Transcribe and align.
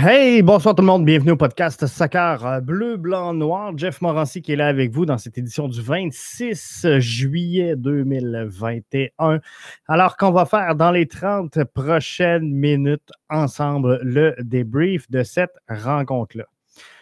Hey, 0.00 0.42
bonsoir 0.42 0.76
tout 0.76 0.82
le 0.82 0.86
monde, 0.86 1.04
bienvenue 1.04 1.32
au 1.32 1.36
podcast 1.36 1.84
Soccer 1.88 2.46
euh, 2.46 2.60
Bleu, 2.60 2.96
Blanc, 2.96 3.34
Noir. 3.34 3.76
Jeff 3.76 4.00
Morancy 4.00 4.42
qui 4.42 4.52
est 4.52 4.56
là 4.56 4.68
avec 4.68 4.92
vous 4.92 5.04
dans 5.04 5.18
cette 5.18 5.36
édition 5.38 5.66
du 5.66 5.82
26 5.82 7.00
juillet 7.00 7.74
2021. 7.74 9.40
Alors 9.88 10.16
qu'on 10.16 10.30
va 10.30 10.46
faire 10.46 10.76
dans 10.76 10.92
les 10.92 11.08
30 11.08 11.64
prochaines 11.64 12.48
minutes 12.48 13.10
ensemble 13.28 13.98
le 14.04 14.36
débrief 14.38 15.10
de 15.10 15.24
cette 15.24 15.56
rencontre-là? 15.68 16.44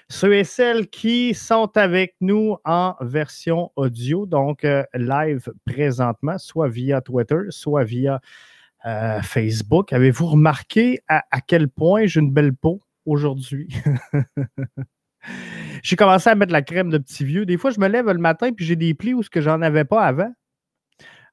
Ceux 0.08 0.34
et 0.34 0.44
celles 0.44 0.88
qui 0.88 1.34
sont 1.34 1.70
avec 1.76 2.14
nous 2.22 2.56
en 2.64 2.94
version 3.02 3.72
audio, 3.76 4.24
donc 4.24 4.64
euh, 4.64 4.84
live 4.94 5.52
présentement, 5.66 6.38
soit 6.38 6.68
via 6.68 7.02
Twitter, 7.02 7.42
soit 7.50 7.84
via 7.84 8.22
euh, 8.86 9.20
Facebook. 9.20 9.92
Avez-vous 9.92 10.26
remarqué 10.26 11.00
à, 11.08 11.22
quel 11.44 11.68
point 11.68 12.06
j'ai 12.06 12.20
une 12.20 12.30
belle 12.30 12.54
peau? 12.54 12.80
Aujourd'hui? 13.06 13.68
j'ai 15.82 15.96
commencé 15.96 16.30
à 16.30 16.34
mettre 16.34 16.52
la 16.52 16.62
crème 16.62 16.90
de 16.90 16.98
petit 16.98 17.24
vieux. 17.24 17.46
Des 17.46 17.56
fois, 17.56 17.70
je 17.70 17.80
me 17.80 17.88
lève 17.88 18.06
le 18.06 18.18
matin 18.18 18.48
et 18.48 18.54
j'ai 18.58 18.76
des 18.76 18.94
plis 18.94 19.14
où 19.14 19.22
ce 19.22 19.30
que 19.30 19.40
j'en 19.40 19.62
avais 19.62 19.84
pas 19.84 20.04
avant. 20.04 20.32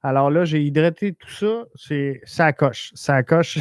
Alors 0.06 0.30
là, 0.30 0.44
j'ai 0.44 0.62
hydraté 0.62 1.14
tout 1.14 1.30
ça. 1.30 1.64
C'est 1.76 2.22
ça 2.26 2.52
coche. 2.52 2.92
Ça 2.94 3.24
coche 3.24 3.58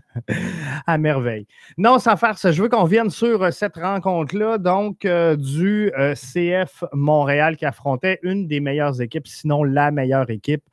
à 0.86 0.96
merveille. 0.96 1.46
Non, 1.76 1.98
sans 1.98 2.16
faire 2.16 2.38
ça, 2.38 2.50
je 2.50 2.62
veux 2.62 2.70
qu'on 2.70 2.84
vienne 2.84 3.10
sur 3.10 3.52
cette 3.52 3.76
rencontre-là, 3.76 4.56
donc 4.56 5.04
euh, 5.04 5.36
du 5.36 5.92
euh, 5.98 6.14
CF 6.14 6.82
Montréal 6.94 7.58
qui 7.58 7.66
affrontait 7.66 8.18
une 8.22 8.46
des 8.48 8.60
meilleures 8.60 9.02
équipes, 9.02 9.26
sinon 9.26 9.64
la 9.64 9.90
meilleure 9.90 10.30
équipe 10.30 10.64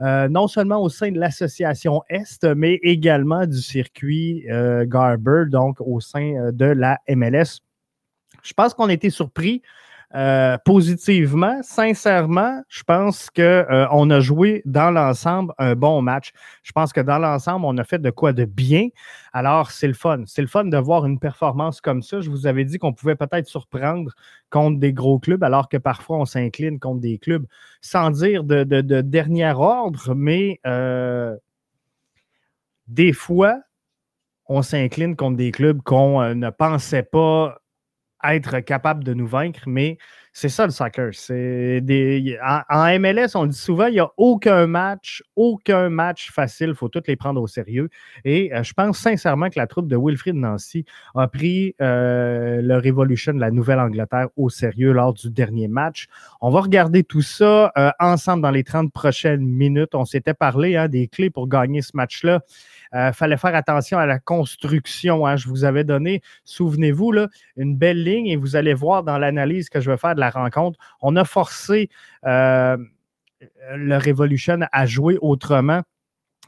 euh, 0.00 0.28
non 0.28 0.48
seulement 0.48 0.82
au 0.82 0.88
sein 0.88 1.10
de 1.10 1.18
l'association 1.18 2.02
Est, 2.08 2.44
mais 2.44 2.78
également 2.82 3.46
du 3.46 3.58
circuit 3.58 4.44
euh, 4.50 4.84
Garber, 4.86 5.44
donc 5.48 5.80
au 5.80 6.00
sein 6.00 6.34
euh, 6.34 6.52
de 6.52 6.66
la 6.66 6.98
MLS. 7.08 7.60
Je 8.42 8.52
pense 8.52 8.74
qu'on 8.74 8.88
a 8.88 8.92
été 8.92 9.10
surpris 9.10 9.62
euh, 10.14 10.56
positivement. 10.64 11.60
Sincèrement, 11.62 12.62
je 12.68 12.84
pense 12.84 13.30
qu'on 13.30 13.42
euh, 13.42 14.10
a 14.10 14.20
joué 14.20 14.62
dans 14.64 14.92
l'ensemble 14.92 15.52
un 15.58 15.74
bon 15.74 16.02
match. 16.02 16.30
Je 16.62 16.70
pense 16.70 16.92
que 16.92 17.00
dans 17.00 17.18
l'ensemble, 17.18 17.64
on 17.64 17.76
a 17.78 17.84
fait 17.84 17.98
de 17.98 18.10
quoi 18.10 18.32
de 18.32 18.44
bien. 18.44 18.88
Alors, 19.32 19.72
c'est 19.72 19.88
le 19.88 19.94
fun. 19.94 20.22
C'est 20.26 20.42
le 20.42 20.46
fun 20.46 20.66
de 20.66 20.76
voir 20.76 21.04
une 21.04 21.18
performance 21.18 21.80
comme 21.80 22.00
ça. 22.00 22.20
Je 22.20 22.30
vous 22.30 22.46
avais 22.46 22.64
dit 22.64 22.78
qu'on 22.78 22.92
pouvait 22.92 23.16
peut-être 23.16 23.48
surprendre 23.48 24.12
contre 24.50 24.78
des 24.78 24.92
gros 24.92 25.18
clubs, 25.18 25.42
alors 25.42 25.68
que 25.68 25.78
parfois 25.78 26.18
on 26.18 26.24
s'incline 26.26 26.78
contre 26.78 27.00
des 27.00 27.18
clubs 27.18 27.46
sans 27.80 28.10
dire 28.10 28.44
de, 28.44 28.62
de, 28.62 28.82
de 28.82 29.00
dernier 29.00 29.52
ordre, 29.52 30.14
mais 30.14 30.60
euh, 30.64 31.36
des 32.86 33.12
fois, 33.12 33.58
on 34.46 34.62
s'incline 34.62 35.16
contre 35.16 35.38
des 35.38 35.50
clubs 35.50 35.82
qu'on 35.82 36.34
ne 36.34 36.50
pensait 36.50 37.02
pas 37.02 37.58
être 38.24 38.60
capable 38.60 39.04
de 39.04 39.14
nous 39.14 39.26
vaincre, 39.26 39.62
mais 39.66 39.98
c'est 40.36 40.48
ça 40.48 40.66
le 40.66 40.72
soccer. 40.72 41.12
Des, 41.30 42.36
en, 42.68 42.98
MLS, 42.98 43.36
on 43.36 43.46
dit 43.46 43.56
souvent, 43.56 43.86
il 43.86 43.92
n'y 43.92 44.00
a 44.00 44.10
aucun 44.16 44.66
match, 44.66 45.22
aucun 45.36 45.88
match 45.90 46.32
facile, 46.32 46.70
il 46.70 46.74
faut 46.74 46.88
tous 46.88 47.04
les 47.06 47.14
prendre 47.14 47.40
au 47.40 47.46
sérieux. 47.46 47.88
Et 48.24 48.52
euh, 48.52 48.64
je 48.64 48.72
pense 48.72 48.98
sincèrement 48.98 49.48
que 49.48 49.58
la 49.60 49.68
troupe 49.68 49.86
de 49.86 49.96
Wilfried 49.96 50.34
Nancy 50.34 50.84
a 51.14 51.28
pris 51.28 51.76
euh, 51.80 52.60
le 52.62 52.76
Revolution 52.78 53.32
de 53.32 53.38
la 53.38 53.52
Nouvelle-Angleterre 53.52 54.26
au 54.36 54.50
sérieux 54.50 54.92
lors 54.92 55.14
du 55.14 55.30
dernier 55.30 55.68
match. 55.68 56.08
On 56.40 56.50
va 56.50 56.62
regarder 56.62 57.04
tout 57.04 57.22
ça 57.22 57.72
euh, 57.78 57.90
ensemble 58.00 58.42
dans 58.42 58.50
les 58.50 58.64
30 58.64 58.92
prochaines 58.92 59.46
minutes. 59.46 59.94
On 59.94 60.04
s'était 60.04 60.34
parlé 60.34 60.74
hein, 60.74 60.88
des 60.88 61.06
clés 61.06 61.30
pour 61.30 61.46
gagner 61.46 61.80
ce 61.80 61.92
match-là. 61.94 62.40
Euh, 62.94 63.12
fallait 63.12 63.36
faire 63.36 63.54
attention 63.54 63.98
à 63.98 64.06
la 64.06 64.18
construction. 64.18 65.26
Hein. 65.26 65.36
Je 65.36 65.48
vous 65.48 65.64
avais 65.64 65.84
donné, 65.84 66.22
souvenez-vous, 66.44 67.12
une 67.56 67.76
belle 67.76 68.02
ligne 68.02 68.26
et 68.26 68.36
vous 68.36 68.56
allez 68.56 68.74
voir 68.74 69.02
dans 69.02 69.18
l'analyse 69.18 69.68
que 69.68 69.80
je 69.80 69.90
vais 69.90 69.96
faire 69.96 70.14
de 70.14 70.20
la 70.20 70.30
rencontre, 70.30 70.78
on 71.00 71.16
a 71.16 71.24
forcé 71.24 71.88
euh, 72.24 72.76
le 73.74 73.96
Revolution 73.96 74.60
à 74.72 74.86
jouer 74.86 75.18
autrement. 75.20 75.82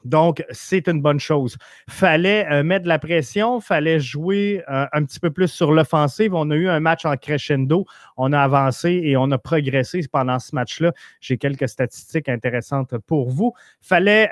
Donc, 0.06 0.44
c'est 0.50 0.88
une 0.88 1.02
bonne 1.02 1.20
chose. 1.20 1.56
Fallait 1.88 2.46
euh, 2.50 2.62
mettre 2.62 2.84
de 2.84 2.88
la 2.88 2.98
pression, 2.98 3.60
fallait 3.60 4.00
jouer 4.00 4.62
euh, 4.68 4.86
un 4.92 5.04
petit 5.04 5.20
peu 5.20 5.30
plus 5.30 5.48
sur 5.48 5.72
l'offensive. 5.72 6.34
On 6.34 6.50
a 6.50 6.54
eu 6.54 6.68
un 6.68 6.80
match 6.80 7.04
en 7.04 7.16
crescendo, 7.16 7.84
on 8.16 8.32
a 8.32 8.40
avancé 8.40 9.00
et 9.04 9.16
on 9.16 9.30
a 9.30 9.38
progressé 9.38 10.00
pendant 10.10 10.38
ce 10.38 10.54
match-là. 10.54 10.92
J'ai 11.20 11.38
quelques 11.38 11.68
statistiques 11.68 12.28
intéressantes 12.28 12.96
pour 13.06 13.30
vous. 13.30 13.52
Fallait 13.80 14.30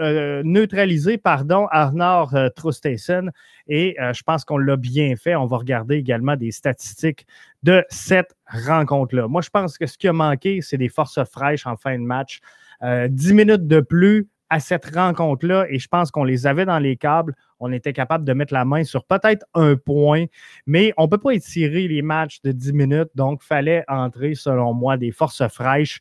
euh, 0.00 0.42
neutraliser, 0.44 1.18
pardon, 1.18 1.68
euh, 1.72 2.48
Trustason 2.56 3.28
et 3.68 3.96
euh, 4.00 4.12
je 4.12 4.22
pense 4.22 4.44
qu'on 4.44 4.58
l'a 4.58 4.76
bien 4.76 5.16
fait. 5.16 5.34
On 5.34 5.46
va 5.46 5.58
regarder 5.58 5.96
également 5.96 6.36
des 6.36 6.50
statistiques 6.50 7.26
de 7.62 7.84
cette 7.88 8.34
rencontre-là. 8.46 9.28
Moi, 9.28 9.42
je 9.42 9.50
pense 9.50 9.78
que 9.78 9.86
ce 9.86 9.98
qui 9.98 10.08
a 10.08 10.12
manqué, 10.12 10.60
c'est 10.62 10.78
des 10.78 10.88
forces 10.88 11.22
fraîches 11.24 11.66
en 11.66 11.76
fin 11.76 11.98
de 11.98 12.04
match. 12.04 12.40
10 12.82 13.34
minutes 13.34 13.68
de 13.68 13.78
plus, 13.78 14.26
à 14.52 14.60
cette 14.60 14.94
rencontre-là 14.94 15.64
et 15.70 15.78
je 15.78 15.88
pense 15.88 16.10
qu'on 16.10 16.24
les 16.24 16.46
avait 16.46 16.66
dans 16.66 16.78
les 16.78 16.98
câbles. 16.98 17.34
On 17.58 17.72
était 17.72 17.94
capable 17.94 18.26
de 18.26 18.34
mettre 18.34 18.52
la 18.52 18.66
main 18.66 18.84
sur 18.84 19.02
peut-être 19.06 19.46
un 19.54 19.76
point, 19.76 20.26
mais 20.66 20.92
on 20.98 21.04
ne 21.04 21.08
peut 21.08 21.16
pas 21.16 21.30
étirer 21.30 21.88
les 21.88 22.02
matchs 22.02 22.42
de 22.42 22.52
10 22.52 22.74
minutes, 22.74 23.08
donc 23.14 23.40
il 23.42 23.46
fallait 23.46 23.82
entrer, 23.88 24.34
selon 24.34 24.74
moi, 24.74 24.98
des 24.98 25.10
forces 25.10 25.48
fraîches. 25.48 26.00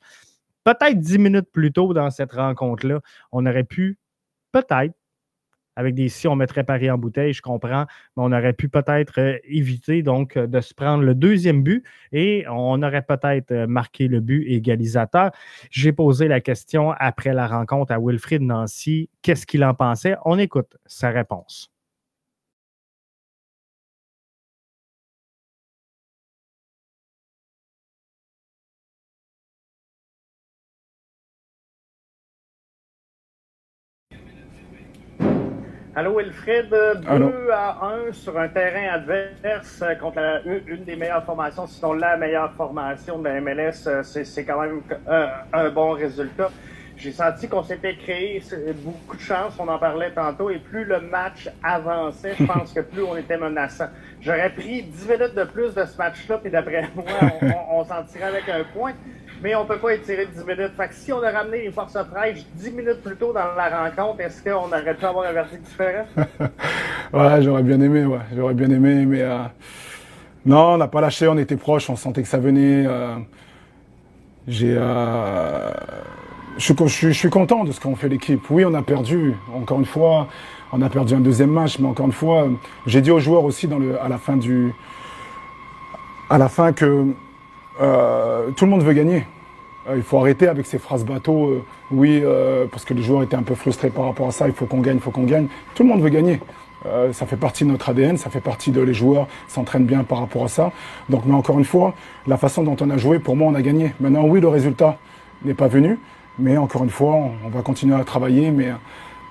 Peut-être 0.65 0.99
10 0.99 1.17
minutes 1.17 1.49
plus 1.53 1.71
tôt 1.71 1.93
dans 1.93 2.09
cette 2.09 2.33
rencontre-là, 2.33 2.99
on 3.31 3.45
aurait 3.45 3.63
pu, 3.63 3.97
peut-être, 4.51 4.93
avec 5.75 5.95
des 5.95 6.09
si 6.09 6.27
on 6.27 6.35
mettrait 6.35 6.63
Paris 6.63 6.89
en 6.89 6.97
bouteille, 6.97 7.33
je 7.33 7.41
comprends, 7.41 7.85
mais 8.15 8.23
on 8.23 8.31
aurait 8.31 8.53
pu 8.53 8.69
peut-être 8.69 9.19
euh, 9.19 9.37
éviter 9.45 10.03
donc 10.03 10.37
euh, 10.37 10.47
de 10.47 10.61
se 10.61 10.73
prendre 10.73 11.03
le 11.03 11.15
deuxième 11.15 11.63
but 11.63 11.83
et 12.11 12.45
on 12.49 12.81
aurait 12.83 13.01
peut-être 13.01 13.51
euh, 13.51 13.67
marqué 13.67 14.07
le 14.07 14.19
but 14.19 14.45
égalisateur. 14.47 15.31
J'ai 15.69 15.91
posé 15.91 16.27
la 16.27 16.41
question 16.41 16.91
après 16.91 17.33
la 17.33 17.47
rencontre 17.47 17.91
à 17.91 17.99
Wilfried 17.99 18.41
Nancy, 18.41 19.09
qu'est-ce 19.21 19.45
qu'il 19.45 19.63
en 19.63 19.73
pensait? 19.73 20.15
On 20.25 20.37
écoute 20.37 20.77
sa 20.85 21.09
réponse. 21.09 21.71
Allô 35.93 36.15
Wilfred, 36.17 36.69
2 36.69 37.05
Allô? 37.09 37.31
à 37.51 37.85
1 37.85 38.13
sur 38.13 38.37
un 38.39 38.47
terrain 38.47 38.93
adverse 38.93 39.81
euh, 39.81 39.95
contre 39.95 40.21
la- 40.21 40.41
une, 40.45 40.85
des 40.85 40.95
meilleures 40.95 41.25
formations, 41.25 41.67
sinon 41.67 41.91
la 41.93 42.15
meilleure 42.15 42.53
formation 42.55 43.19
de 43.19 43.25
la 43.27 43.41
MLS. 43.41 43.87
euh, 43.87 44.01
C'est 44.03 44.45
quand 44.45 44.61
même 44.61 44.83
euh, 45.09 45.27
un 45.51 45.69
bon 45.69 45.91
résultat. 45.91 46.49
j'ai 46.95 47.11
senti 47.11 47.49
qu'on 47.49 47.63
s'était 47.63 47.97
créé 47.97 48.41
beaucoup 48.75 49.15
de 49.17 49.21
chance, 49.21 49.59
on 49.59 49.67
en 49.67 49.79
parlait 49.79 50.13
tantôt, 50.13 50.49
et 50.49 50.59
plus 50.59 50.85
le 50.85 51.01
match 51.01 51.49
avançait, 51.63 52.35
je 52.35 52.43
pense 52.45 52.71
que 52.73 52.79
plus 52.81 53.01
on 53.03 53.17
était 53.17 53.37
menaçant. 53.37 53.87
J'aurais 54.21 54.53
pris 54.53 54.83
10 54.83 55.07
minutes 55.09 55.35
de 55.35 55.43
plus 55.45 55.73
de 55.73 55.83
ce 55.85 55.97
match-là, 55.97 56.37
puis 56.37 56.51
d'après 56.51 56.89
moi, 56.95 57.05
on, 57.71 57.83
s'en 57.83 58.03
tirait 58.03 58.25
avec 58.25 58.47
un 58.49 58.63
point. 58.63 58.93
Mais 59.43 59.55
on 59.55 59.65
peut 59.65 59.77
pas 59.77 59.95
étirer 59.95 60.27
10 60.27 60.45
minutes. 60.45 60.73
Fait 60.77 60.93
si 60.93 61.11
on 61.11 61.23
a 61.23 61.31
ramené 61.31 61.63
les 61.63 61.71
forces 61.71 61.97
fraîches 62.11 62.45
10 62.55 62.71
minutes 62.71 63.01
plus 63.03 63.15
tôt 63.15 63.33
dans 63.33 63.55
la 63.55 63.83
rencontre, 63.83 64.21
est-ce 64.21 64.43
qu'on 64.43 64.67
aurait 64.67 64.93
pu 64.93 65.05
avoir 65.05 65.27
un 65.27 65.33
verdict 65.33 65.63
différent? 65.63 66.05
ouais, 67.13 67.41
j'aurais 67.41 67.63
bien 67.63 67.81
aimé, 67.81 68.05
ouais. 68.05 68.19
J'aurais 68.35 68.53
bien 68.53 68.69
aimé, 68.69 69.05
mais 69.07 69.21
euh, 69.21 69.39
non, 70.45 70.73
on 70.73 70.77
n'a 70.77 70.87
pas 70.87 71.01
lâché, 71.01 71.27
on 71.27 71.37
était 71.37 71.55
proches, 71.55 71.89
on 71.89 71.95
sentait 71.95 72.21
que 72.21 72.27
ça 72.27 72.37
venait. 72.37 72.85
Euh, 72.85 73.15
j'ai, 74.47 74.75
euh, 74.77 75.71
je, 76.57 77.11
suis 77.11 77.29
content 77.29 77.63
de 77.63 77.71
ce 77.71 77.79
qu'ont 77.79 77.95
fait 77.95 78.09
l'équipe. 78.09 78.41
Oui, 78.51 78.63
on 78.63 78.75
a 78.75 78.83
perdu. 78.83 79.33
Encore 79.55 79.79
une 79.79 79.85
fois, 79.85 80.27
on 80.71 80.81
a 80.83 80.89
perdu 80.89 81.15
un 81.15 81.19
deuxième 81.19 81.51
match, 81.51 81.79
mais 81.79 81.87
encore 81.87 82.05
une 82.05 82.11
fois, 82.11 82.47
j'ai 82.85 83.01
dit 83.01 83.09
aux 83.09 83.19
joueurs 83.19 83.43
aussi 83.43 83.67
à 84.01 84.07
la 84.07 84.17
fin 84.19 84.37
du, 84.37 84.71
à 86.29 86.37
la 86.37 86.47
fin 86.47 86.73
que 86.73 87.07
euh, 87.79 88.49
tout 88.51 88.65
le 88.65 88.71
monde 88.71 88.83
veut 88.83 88.93
gagner. 88.93 89.25
il 89.95 90.03
faut 90.03 90.17
arrêter 90.17 90.47
avec 90.47 90.65
ces 90.65 90.79
phrases 90.79 91.05
bateau. 91.05 91.63
oui, 91.91 92.23
parce 92.71 92.85
que 92.85 92.93
les 92.93 93.03
joueurs 93.03 93.23
étaient 93.23 93.35
un 93.35 93.43
peu 93.43 93.55
frustrés 93.55 93.89
par 93.89 94.05
rapport 94.05 94.27
à 94.27 94.31
ça. 94.31 94.47
Il 94.47 94.53
faut 94.53 94.65
qu'on 94.65 94.81
gagne, 94.81 94.97
il 94.97 95.01
faut 95.01 95.11
qu'on 95.11 95.23
gagne. 95.23 95.47
Tout 95.75 95.83
le 95.83 95.89
monde 95.89 96.01
veut 96.01 96.09
gagner. 96.09 96.39
Euh, 96.85 97.13
ça 97.13 97.25
fait 97.25 97.37
partie 97.37 97.63
de 97.63 97.69
notre 97.69 97.89
ADN, 97.89 98.17
ça 98.17 98.29
fait 98.29 98.41
partie 98.41 98.71
de 98.71 98.81
les 98.81 98.93
joueurs 98.93 99.27
s'entraînent 99.47 99.85
bien 99.85 100.03
par 100.03 100.19
rapport 100.19 100.45
à 100.45 100.47
ça. 100.47 100.71
Donc, 101.09 101.23
mais 101.25 101.33
encore 101.33 101.59
une 101.59 101.65
fois, 101.65 101.93
la 102.25 102.37
façon 102.37 102.63
dont 102.63 102.75
on 102.79 102.89
a 102.89 102.97
joué, 102.97 103.19
pour 103.19 103.35
moi, 103.35 103.51
on 103.51 103.55
a 103.55 103.61
gagné. 103.61 103.93
Maintenant, 103.99 104.23
oui, 104.23 104.41
le 104.41 104.47
résultat 104.47 104.97
n'est 105.45 105.53
pas 105.53 105.67
venu, 105.67 105.99
mais 106.39 106.57
encore 106.57 106.83
une 106.83 106.89
fois, 106.89 107.15
on, 107.45 107.49
va 107.49 107.61
continuer 107.61 107.95
à 107.95 108.03
travailler. 108.03 108.49
Mais, 108.49 108.71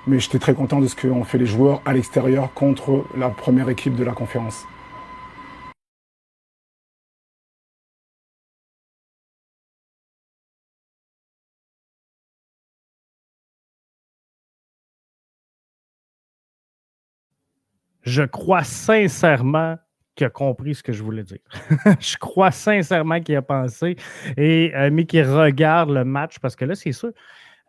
mais 0.07 0.21
j'étais 0.21 0.39
très 0.39 0.55
content 0.55 0.81
de 0.81 0.87
ce 0.87 0.95
qu'ont 0.95 1.25
fait 1.25 1.39
les 1.39 1.47
joueurs 1.47 1.81
à 1.85 1.93
l'extérieur 1.93 2.53
contre 2.55 3.05
la 3.17 3.31
première 3.31 3.69
équipe 3.69 3.97
de 3.97 4.05
la 4.05 4.13
conférence. 4.13 4.67
Je 18.03 18.23
crois 18.23 18.65
sincèrement 18.65 19.77
qu'il 20.15 20.27
a 20.27 20.31
compris 20.31 20.75
ce 20.75 20.83
que 20.83 20.93
je 20.93 21.03
voulais 21.03 21.23
dire. 21.23 21.39
je 22.01 22.17
crois 22.17 22.51
sincèrement 22.51 23.21
qu'il 23.21 23.37
a 23.37 23.43
pensé, 23.43 23.97
et, 24.37 24.73
euh, 24.75 24.91
mais 24.93 25.07
qu'il 25.07 25.25
regarde 25.25 25.91
le 25.91 26.05
match 26.05 26.39
parce 26.39 26.57
que 26.57 26.65
là, 26.65 26.75
c'est 26.75 26.93
sûr, 26.93 27.13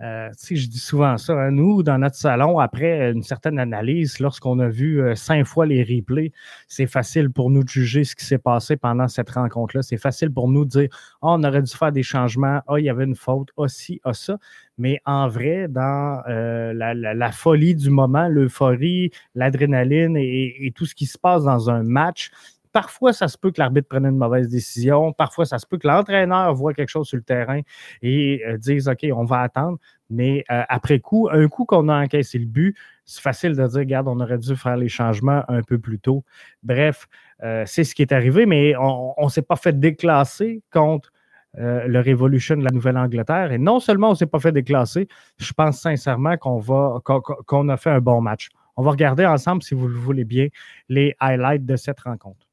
euh, 0.02 0.30
je 0.50 0.68
dis 0.68 0.80
souvent 0.80 1.18
ça. 1.18 1.34
Hein, 1.34 1.52
nous, 1.52 1.84
dans 1.84 1.98
notre 2.00 2.16
salon, 2.16 2.60
après 2.60 3.12
une 3.12 3.24
certaine 3.24 3.60
analyse, 3.60 4.20
lorsqu'on 4.20 4.60
a 4.60 4.68
vu 4.68 5.02
euh, 5.02 5.16
cinq 5.16 5.46
fois 5.46 5.66
les 5.66 5.84
replays, 5.84 6.32
c'est 6.68 6.88
facile 6.88 7.30
pour 7.30 7.50
nous 7.50 7.64
de 7.64 7.70
juger 7.70 8.04
ce 8.04 8.16
qui 8.16 8.26
s'est 8.26 8.40
passé 8.40 8.78
pendant 8.78 9.08
cette 9.08 9.30
rencontre-là. 9.30 9.84
C'est 9.84 9.98
facile 9.98 10.32
pour 10.32 10.50
nous 10.50 10.66
de 10.66 10.70
dire 10.70 10.90
oh, 11.22 11.36
on 11.38 11.44
aurait 11.44 11.62
dû 11.62 11.72
faire 11.72 11.92
des 11.92 12.04
changements, 12.04 12.62
oh, 12.68 12.78
il 12.78 12.86
y 12.86 12.90
avait 12.90 13.04
une 13.04 13.16
faute, 13.16 13.50
oh, 13.58 13.68
ci, 13.68 14.02
oh, 14.04 14.14
ça. 14.14 14.38
Mais 14.78 15.00
en 15.06 15.28
vrai, 15.28 15.68
dans 15.68 16.24
euh, 16.28 16.74
la, 16.74 17.32
folie 17.32 17.76
du 17.76 17.92
moment, 17.92 18.28
l'euphorie, 18.28 19.12
l'adrénaline 19.36 20.18
et, 20.18 20.74
tout 20.76 20.86
ce 20.86 20.96
qui 20.96 21.06
se 21.06 21.20
passe 21.20 21.44
dans 21.44 21.70
un 21.70 21.84
match, 21.84 22.32
Parfois, 22.72 23.12
ça 23.12 23.28
se 23.28 23.38
peut 23.38 23.52
que 23.52 23.60
l'arbitre 23.60 23.90
prenne 23.90 24.06
une 24.06 24.18
mauvaise 24.18 24.48
décision. 24.48 25.12
Parfois, 25.12 25.46
ça 25.46 25.60
se 25.60 25.66
peut 25.66 25.78
que 25.78 25.88
l'entraîneur 25.88 26.54
voit 26.54 26.74
quelque 26.74 26.90
chose 26.90 27.08
sur 27.08 27.18
le 27.18 27.24
terrain 27.24 27.62
et 28.02 28.42
euh, 28.48 28.58
dise 28.58 28.88
OK, 28.88 29.06
on 29.14 29.26
va 29.26 29.42
attendre. 29.42 29.78
Mais 30.10 30.46
euh, 30.50 30.64
après 30.70 31.00
coup, 31.00 31.28
un 31.32 31.48
coup 31.48 31.66
qu'on 31.66 31.90
a 31.90 32.02
encaissé 32.02 32.38
le 32.38 32.46
but, 32.46 32.76
c'est 33.06 33.22
facile 33.22 33.56
de 33.56 33.68
dire 33.68 33.80
regarde, 33.80 34.08
on 34.08 34.20
aurait 34.22 34.38
dû 34.38 34.56
faire 34.56 34.78
les 34.78 34.88
changements 34.88 35.44
un 35.50 35.62
peu 35.64 35.80
plus 35.80 36.00
tôt. 36.00 36.24
Bref, 36.64 37.08
euh, 37.44 37.64
c'est 37.66 37.84
ce 37.84 37.94
qui 37.94 38.04
est 38.04 38.14
arrivé, 38.14 38.46
mais 38.46 38.74
on 38.78 39.16
ne 39.22 39.30
s'est 39.30 39.42
pas 39.42 39.58
fait 39.58 39.78
déclasser 39.78 40.62
contre 40.72 41.12
le 41.54 42.00
Revolution 42.00 42.56
de 42.56 42.64
la 42.64 42.72
Nouvelle-Angleterre. 42.72 43.52
Et 43.52 43.58
non 43.58 43.82
seulement 43.82 44.08
on 44.08 44.12
ne 44.12 44.16
s'est 44.16 44.26
pas 44.26 44.40
fait 44.40 44.54
déclasser, 44.54 45.10
je 45.38 45.52
pense 45.52 45.82
sincèrement 45.82 46.38
qu'on 46.38 47.70
a 47.70 47.78
fait 47.78 47.90
un 47.90 48.00
bon 48.00 48.22
match. 48.22 48.48
On 48.78 48.84
va 48.84 48.92
regarder 48.92 49.26
ensemble, 49.26 49.62
si 49.62 49.76
vous 49.76 49.90
le 49.90 49.98
voulez 49.98 50.24
bien, 50.24 50.48
les 50.88 51.14
highlights 51.20 51.66
de 51.66 51.76
cette 51.76 52.00
rencontre. 52.00 52.48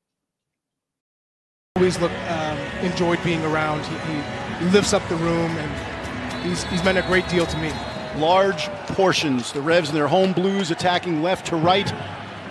Always 1.79 2.01
look, 2.01 2.11
um, 2.29 2.59
enjoyed 2.83 3.23
being 3.23 3.45
around. 3.45 3.85
He, 3.85 4.15
he, 4.15 4.71
lifts 4.73 4.93
up 4.93 5.09
the 5.09 5.15
room, 5.15 5.57
and 5.57 6.43
he's, 6.43 6.65
he's 6.65 6.83
meant 6.83 6.99
a 6.99 7.03
great 7.03 7.29
deal 7.29 7.47
to 7.47 7.57
me. 7.59 7.71
Large 8.17 8.67
portions. 8.89 9.53
The 9.53 9.61
Revs 9.61 9.91
and 9.91 9.97
their 9.97 10.09
home 10.09 10.33
blues 10.33 10.73
attacking 10.73 11.23
left 11.23 11.47
to 11.47 11.57
right. 11.57 11.89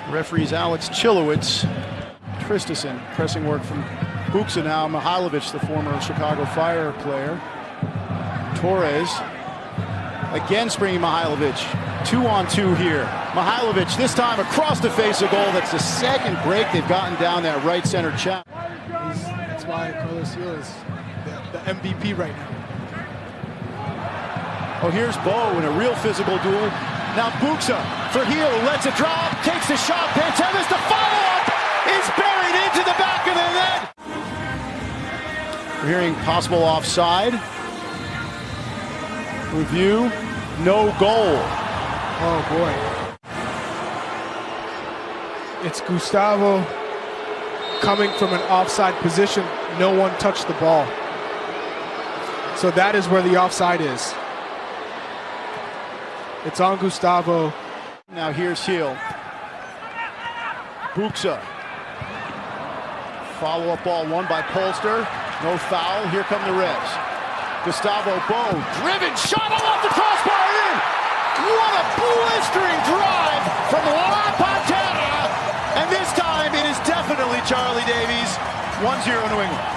Referees 0.10 0.54
Alex 0.54 0.88
Chilowitz. 0.88 1.66
Tristison 2.40 2.98
pressing 3.16 3.46
work 3.46 3.62
from 3.64 3.84
Buksa 4.32 4.64
now. 4.64 4.88
Mihailovic, 4.88 5.52
the 5.52 5.60
former 5.68 6.00
Chicago 6.00 6.46
Fire 6.46 6.94
player. 7.00 7.38
Torres 8.56 9.12
again 10.32 10.70
springing 10.70 11.02
Mihailovic. 11.02 12.06
Two 12.06 12.26
on 12.26 12.48
two 12.48 12.74
here. 12.76 13.04
Mihailovic 13.34 13.98
this 13.98 14.14
time 14.14 14.40
across 14.40 14.80
the 14.80 14.90
face 14.92 15.22
of 15.22 15.30
goal. 15.32 15.52
That's 15.52 15.74
the 15.74 15.80
second 15.80 16.42
break 16.44 16.72
they've 16.72 16.88
gotten 16.88 17.20
down 17.20 17.44
that 17.44 17.62
right 17.66 17.86
center 17.86 18.16
chap 18.16 18.48
why 19.78 19.92
Carlos 19.92 20.34
Hill 20.34 20.54
is 20.54 20.74
the, 21.26 21.34
the 21.54 21.60
MVP 21.70 22.18
right 22.18 22.36
now. 22.36 22.50
Oh, 24.82 24.90
here's 24.90 25.16
Bo 25.18 25.56
in 25.58 25.66
a 25.66 25.72
real 25.72 25.94
physical 25.98 26.38
duel. 26.40 26.68
Now 27.14 27.30
Buxa 27.38 27.78
for 28.12 28.26
Heel, 28.26 28.50
lets 28.66 28.88
it 28.88 28.96
drop, 28.96 29.30
takes 29.44 29.68
the 29.68 29.78
shot. 29.78 30.10
Pantelis, 30.18 30.68
the 30.74 30.82
follow-up 30.90 31.46
is 31.94 32.06
buried 32.18 32.58
into 32.66 32.82
the 32.90 32.96
back 32.98 33.28
of 33.30 33.36
the 33.38 33.50
net. 33.58 33.94
We're 35.84 35.90
hearing 35.90 36.16
possible 36.26 36.64
offside. 36.64 37.34
Review, 39.54 40.12
no 40.66 40.90
goal. 41.00 41.38
Oh, 42.26 42.42
boy. 42.50 42.74
It's 45.68 45.82
Gustavo 45.82 46.66
coming 47.82 48.12
from 48.18 48.34
an 48.34 48.42
offside 48.50 48.96
position, 49.02 49.44
no 49.80 49.94
one 49.98 50.12
touched 50.20 50.48
the 50.48 50.54
ball. 50.56 50.86
So 52.58 52.72
that 52.72 52.96
is 52.96 53.08
where 53.08 53.22
the 53.22 53.38
offside 53.38 53.82
is. 53.82 54.14
It's 56.46 56.60
on 56.60 56.80
Gustavo. 56.80 57.54
Now 58.10 58.32
here's 58.32 58.66
Heel. 58.66 58.98
Buxa. 60.94 61.40
Follow-up 63.40 63.84
ball 63.84 64.08
won 64.08 64.26
by 64.26 64.42
Polster. 64.42 65.06
No 65.44 65.58
foul. 65.70 66.08
Here 66.10 66.24
come 66.24 66.42
the 66.50 66.58
Reds. 66.58 66.90
Gustavo 67.66 68.18
Bo. 68.26 68.50
Driven 68.82 69.14
shot 69.14 69.52
off 69.54 69.84
the 69.86 69.94
crossbar 69.94 70.48
in. 70.66 70.76
What 71.46 71.74
a 71.78 71.86
blistering 71.94 72.80
drive 72.90 73.44
from 73.70 73.86
La 73.94 74.34
Charlie 77.48 77.88
Davies. 77.88 78.32
1-0 78.84 79.08
New 79.32 79.42
England. 79.42 79.74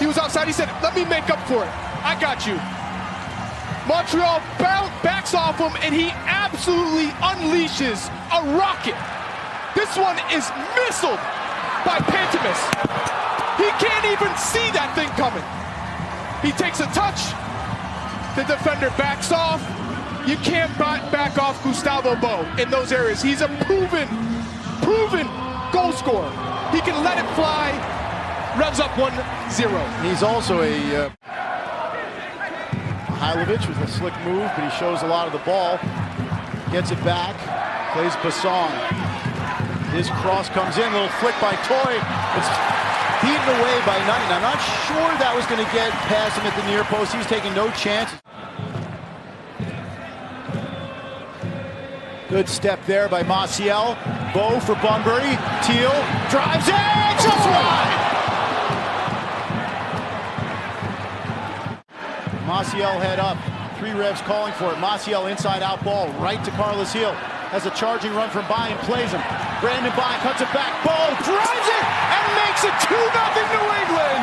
He 0.00 0.06
was 0.06 0.16
outside. 0.16 0.46
He 0.46 0.52
said, 0.52 0.68
let 0.82 0.96
me 0.96 1.04
make 1.04 1.28
up 1.28 1.38
for 1.46 1.62
it. 1.62 1.70
I 2.02 2.16
got 2.18 2.46
you. 2.46 2.56
Montreal 3.86 4.40
backs 5.02 5.34
off 5.34 5.58
him, 5.58 5.72
and 5.82 5.94
he 5.94 6.08
absolutely 6.24 7.08
unleashes 7.20 8.08
a 8.32 8.56
rocket. 8.56 8.96
This 9.74 9.96
one 9.96 10.16
is 10.32 10.48
missiled 10.72 11.20
by 11.84 11.98
Pantimus. 12.00 12.60
He 13.60 13.68
can't 13.76 14.06
even 14.06 14.32
see 14.40 14.70
that 14.72 14.92
thing 14.96 15.08
coming. 15.20 15.44
He 16.40 16.50
takes 16.56 16.80
a 16.80 16.88
touch. 16.96 17.20
The 18.36 18.44
defender 18.44 18.88
backs 18.96 19.32
off. 19.32 19.60
You 20.26 20.36
can't 20.36 20.76
back 20.78 21.38
off 21.38 21.62
Gustavo 21.64 22.16
Bo 22.16 22.46
in 22.60 22.70
those 22.70 22.92
areas. 22.92 23.22
He's 23.22 23.40
a 23.40 23.48
proven, 23.64 24.08
proven 24.90 25.26
goal 25.70 25.92
scorer. 25.92 26.30
He 26.74 26.80
can 26.82 26.98
let 27.04 27.16
it 27.18 27.28
fly. 27.38 27.70
Revs 28.58 28.80
up 28.80 28.90
1-0. 28.98 30.02
He's 30.02 30.24
also 30.24 30.62
a 30.62 31.06
uh, 31.06 31.10
with 33.46 33.78
a 33.78 33.86
slick 33.86 34.14
move, 34.24 34.50
but 34.56 34.64
he 34.66 34.70
shows 34.78 35.02
a 35.02 35.06
lot 35.06 35.26
of 35.28 35.32
the 35.32 35.44
ball. 35.46 35.78
Gets 36.72 36.90
it 36.90 36.98
back. 37.04 37.38
Plays 37.94 38.14
Basson. 38.18 38.70
His 39.94 40.10
cross 40.22 40.48
comes 40.48 40.78
in. 40.78 40.92
Little 40.92 41.08
flick 41.22 41.38
by 41.38 41.54
Toy. 41.70 41.94
It's 42.34 42.50
beaten 43.22 43.48
away 43.62 43.76
by 43.86 43.98
Knight. 44.10 44.26
I'm 44.34 44.42
not 44.42 44.58
sure 44.90 45.10
that 45.22 45.32
was 45.36 45.46
going 45.46 45.64
to 45.64 45.70
get 45.72 45.90
past 46.10 46.38
him 46.38 46.46
at 46.46 46.56
the 46.58 46.66
near 46.66 46.82
post. 46.84 47.12
He 47.12 47.18
was 47.18 47.26
taking 47.28 47.54
no 47.54 47.70
chances. 47.72 48.18
Good 52.30 52.48
step 52.48 52.78
there 52.86 53.08
by 53.08 53.24
Maciel. 53.24 53.98
Bow 54.32 54.60
for 54.60 54.78
Bunbury. 54.78 55.34
Teal 55.66 55.90
drives 56.30 56.62
it 56.70 57.16
just 57.18 57.46
wide. 57.50 57.90
Maciel 62.46 63.02
head 63.02 63.18
up. 63.18 63.34
Three 63.80 63.90
Revs 63.98 64.20
calling 64.20 64.52
for 64.52 64.70
it. 64.70 64.76
Maciel 64.78 65.28
inside 65.28 65.64
out 65.64 65.82
ball 65.82 66.06
right 66.22 66.38
to 66.44 66.52
Carlos 66.52 66.92
Hill. 66.92 67.10
Has 67.50 67.66
a 67.66 67.74
charging 67.74 68.14
run 68.14 68.30
from 68.30 68.46
By 68.46 68.68
and 68.68 68.78
plays 68.86 69.10
him. 69.10 69.22
Brandon 69.58 69.90
By 69.98 70.14
cuts 70.22 70.38
it 70.38 70.52
back. 70.54 70.70
Ball 70.86 71.10
drives 71.26 71.66
it 71.66 71.86
and 72.14 72.26
makes 72.46 72.62
it 72.62 72.74
2 72.86 72.94
0 72.94 73.42
New 73.58 73.66
England. 73.74 74.22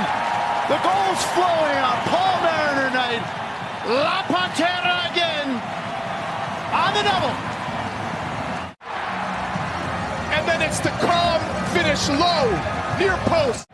The 0.72 0.80
goal's 0.80 1.24
flowing 1.36 1.80
on 1.84 1.98
Paul 2.08 2.40
Mariner 2.40 2.88
night. 2.88 3.20
La 3.84 4.24
Pantera 4.32 4.67
finish 11.98 12.20
low, 12.20 12.50
near 13.00 13.18
post. 13.25 13.68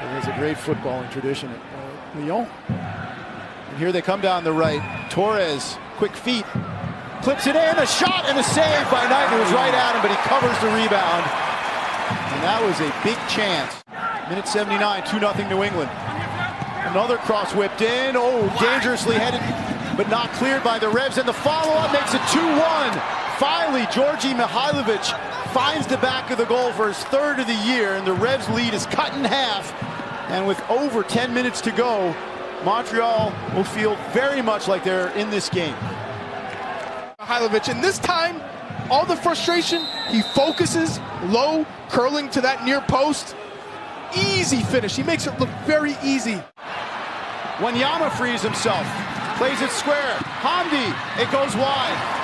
There's 0.00 0.26
a 0.26 0.34
great 0.38 0.56
footballing 0.56 1.10
tradition 1.10 1.50
at 1.50 1.58
uh, 1.58 2.20
Lyon. 2.20 2.48
And 2.68 3.78
here 3.78 3.92
they 3.92 4.02
come 4.02 4.20
down 4.20 4.44
the 4.44 4.52
right. 4.52 5.10
Torres, 5.10 5.76
quick 5.96 6.14
feet, 6.14 6.44
clips 7.22 7.46
it 7.46 7.56
in, 7.56 7.78
a 7.78 7.86
shot 7.86 8.24
and 8.26 8.38
a 8.38 8.42
save 8.42 8.90
by 8.90 9.06
Knight, 9.08 9.28
who 9.28 9.38
was 9.38 9.52
right 9.52 9.74
at 9.74 9.94
him, 9.94 10.02
but 10.02 10.10
he 10.10 10.16
covers 10.28 10.56
the 10.60 10.68
rebound. 10.68 11.24
And 12.32 12.42
that 12.44 12.62
was 12.62 12.78
a 12.80 12.90
big 13.04 13.18
chance. 13.28 13.82
Minute 14.28 14.48
79, 14.48 15.02
2-0 15.02 15.48
New 15.48 15.62
England. 15.62 15.90
Another 16.90 17.18
cross 17.18 17.54
whipped 17.54 17.82
in. 17.82 18.16
Oh, 18.16 18.48
dangerously 18.60 19.16
headed, 19.16 19.40
but 19.96 20.08
not 20.08 20.30
cleared 20.32 20.64
by 20.64 20.78
the 20.78 20.88
Revs. 20.88 21.18
And 21.18 21.28
the 21.28 21.34
follow-up 21.34 21.92
makes 21.92 22.14
it 22.14 22.20
2-1. 22.32 23.17
Finally, 23.38 23.86
Georgi 23.92 24.34
Mihailovic 24.34 25.52
finds 25.52 25.86
the 25.86 25.96
back 25.98 26.32
of 26.32 26.38
the 26.38 26.44
goal 26.46 26.72
for 26.72 26.88
his 26.88 26.98
third 27.04 27.38
of 27.38 27.46
the 27.46 27.54
year, 27.54 27.94
and 27.94 28.04
the 28.04 28.12
Revs 28.12 28.48
lead 28.48 28.74
is 28.74 28.84
cut 28.86 29.14
in 29.14 29.22
half. 29.22 29.72
And 30.28 30.44
with 30.44 30.60
over 30.68 31.04
10 31.04 31.32
minutes 31.32 31.60
to 31.60 31.70
go, 31.70 32.12
Montreal 32.64 33.32
will 33.54 33.62
feel 33.62 33.94
very 34.10 34.42
much 34.42 34.66
like 34.66 34.82
they're 34.82 35.10
in 35.10 35.30
this 35.30 35.48
game. 35.48 35.76
Mihailovic, 37.20 37.70
and 37.70 37.82
this 37.82 38.00
time, 38.00 38.42
all 38.90 39.06
the 39.06 39.14
frustration, 39.14 39.84
he 40.08 40.22
focuses 40.34 40.98
low, 41.26 41.64
curling 41.90 42.30
to 42.30 42.40
that 42.40 42.64
near 42.64 42.80
post. 42.80 43.36
Easy 44.16 44.62
finish. 44.62 44.96
He 44.96 45.04
makes 45.04 45.28
it 45.28 45.38
look 45.38 45.50
very 45.64 45.96
easy. 46.02 46.42
Wanyama 47.58 48.10
frees 48.18 48.42
himself, 48.42 48.84
plays 49.36 49.60
it 49.62 49.70
square. 49.70 50.16
Hamdi, 50.42 51.22
it 51.22 51.30
goes 51.30 51.54
wide. 51.54 52.17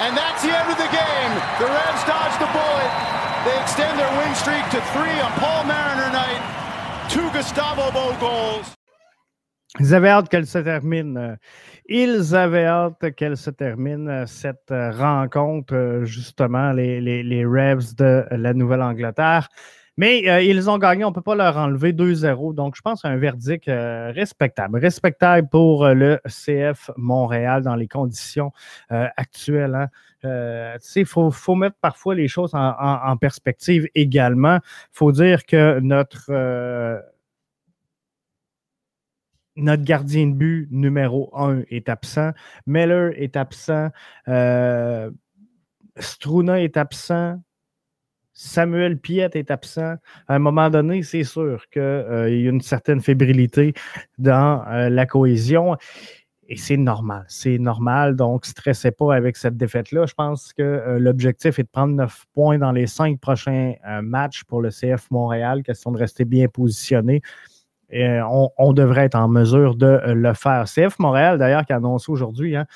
And 0.00 0.16
that's 0.16 0.42
the 0.42 0.54
end 0.54 0.70
of 0.70 0.78
the 0.78 0.90
game. 0.94 1.32
The 1.58 1.66
Revs 1.66 2.04
dodge 2.06 2.36
the 2.38 2.46
bullet. 2.54 2.90
They 3.44 3.60
extend 3.60 3.98
their 3.98 4.10
win 4.18 4.32
streak 4.34 4.64
to 4.70 4.80
three 4.94 5.18
on 5.20 5.32
Paul 5.42 5.64
Mariner 5.64 6.10
night. 6.12 6.42
Two 7.10 7.28
Gustavo 7.30 7.90
Bo 7.90 8.14
goals. 8.20 8.74
Ils 9.80 9.94
avaient 9.94 10.10
hâte 10.10 10.28
qu'elle 10.28 10.46
se 10.46 10.58
termine. 10.58 11.36
Ils 11.86 12.34
avaient 12.34 12.66
hâte 12.66 13.14
qu'elle 13.16 13.36
se 13.36 13.50
termine, 13.50 14.26
cette 14.26 14.70
rencontre, 14.70 16.02
justement, 16.04 16.72
les, 16.72 17.00
les, 17.00 17.22
les 17.22 17.44
Revs 17.44 17.94
de 17.96 18.24
la 18.30 18.54
Nouvelle-Angleterre. 18.54 19.48
Mais 19.98 20.28
euh, 20.28 20.40
ils 20.40 20.70
ont 20.70 20.78
gagné, 20.78 21.04
on 21.04 21.08
ne 21.08 21.14
peut 21.14 21.22
pas 21.22 21.34
leur 21.34 21.56
enlever 21.56 21.92
2-0. 21.92 22.54
Donc, 22.54 22.76
je 22.76 22.82
pense 22.82 23.04
un 23.04 23.16
verdict 23.16 23.66
euh, 23.66 24.12
respectable. 24.12 24.78
Respectable 24.78 25.48
pour 25.48 25.84
euh, 25.84 25.92
le 25.92 26.20
CF 26.24 26.92
Montréal 26.96 27.64
dans 27.64 27.74
les 27.74 27.88
conditions 27.88 28.52
actuelles. 28.88 29.88
Hein. 30.22 30.78
il 30.94 31.04
faut, 31.04 31.32
faut, 31.32 31.56
mettre 31.56 31.76
parfois 31.80 32.14
les 32.14 32.28
choses 32.28 32.54
en, 32.54 32.76
en, 32.78 33.10
en 33.10 33.16
perspective 33.16 33.88
également. 33.96 34.60
Il 34.62 34.92
faut 34.92 35.10
dire 35.10 35.44
que 35.44 35.80
notre, 35.80 37.02
notre 39.56 39.82
gardien 39.82 40.28
de 40.28 40.34
but 40.34 40.68
numéro 40.70 41.36
1 41.36 41.64
est 41.70 41.88
absent. 41.88 42.30
Meller 42.66 43.10
est 43.16 43.36
absent. 43.36 43.88
Struna 45.98 46.60
est 46.62 46.76
absent. 46.76 47.40
Samuel 48.40 48.98
Piet 48.98 49.30
est 49.34 49.50
absent. 49.50 49.96
À 50.28 50.36
un 50.36 50.38
moment 50.38 50.70
donné, 50.70 51.02
c'est 51.02 51.24
sûr 51.24 51.60
qu'il 51.72 51.82
euh, 51.82 52.30
y 52.30 52.46
a 52.46 52.50
une 52.50 52.60
certaine 52.60 53.00
fébrilité 53.00 53.74
dans 54.16 54.64
euh, 54.68 54.88
la 54.88 55.06
cohésion. 55.06 55.76
Et 56.48 56.56
c'est 56.56 56.76
normal. 56.76 57.24
C'est 57.26 57.58
normal. 57.58 58.14
Donc, 58.14 58.46
stressez 58.46 58.92
pas 58.92 59.12
avec 59.12 59.36
cette 59.36 59.56
défaite-là. 59.56 60.06
Je 60.06 60.14
pense 60.14 60.52
que 60.52 60.62
euh, 60.62 61.00
l'objectif 61.00 61.58
est 61.58 61.64
de 61.64 61.68
prendre 61.68 61.96
neuf 61.96 62.26
points 62.32 62.58
dans 62.58 62.70
les 62.70 62.86
cinq 62.86 63.18
prochains 63.18 63.74
matchs 64.02 64.44
pour 64.44 64.62
le 64.62 64.70
CF 64.70 65.10
Montréal. 65.10 65.64
Question 65.64 65.90
de 65.90 65.98
rester 65.98 66.24
bien 66.24 66.46
positionné. 66.46 67.22
On, 67.90 68.72
devrait 68.72 69.06
être 69.06 69.16
en 69.16 69.28
mesure 69.28 69.74
de 69.74 70.00
le 70.06 70.34
faire. 70.34 70.66
CF 70.66 71.00
Montréal, 71.00 71.38
d'ailleurs, 71.38 71.66
qui 71.66 71.72
a 71.72 71.76
annoncé 71.76 72.12
aujourd'hui, 72.12 72.54
hein, 72.54 72.66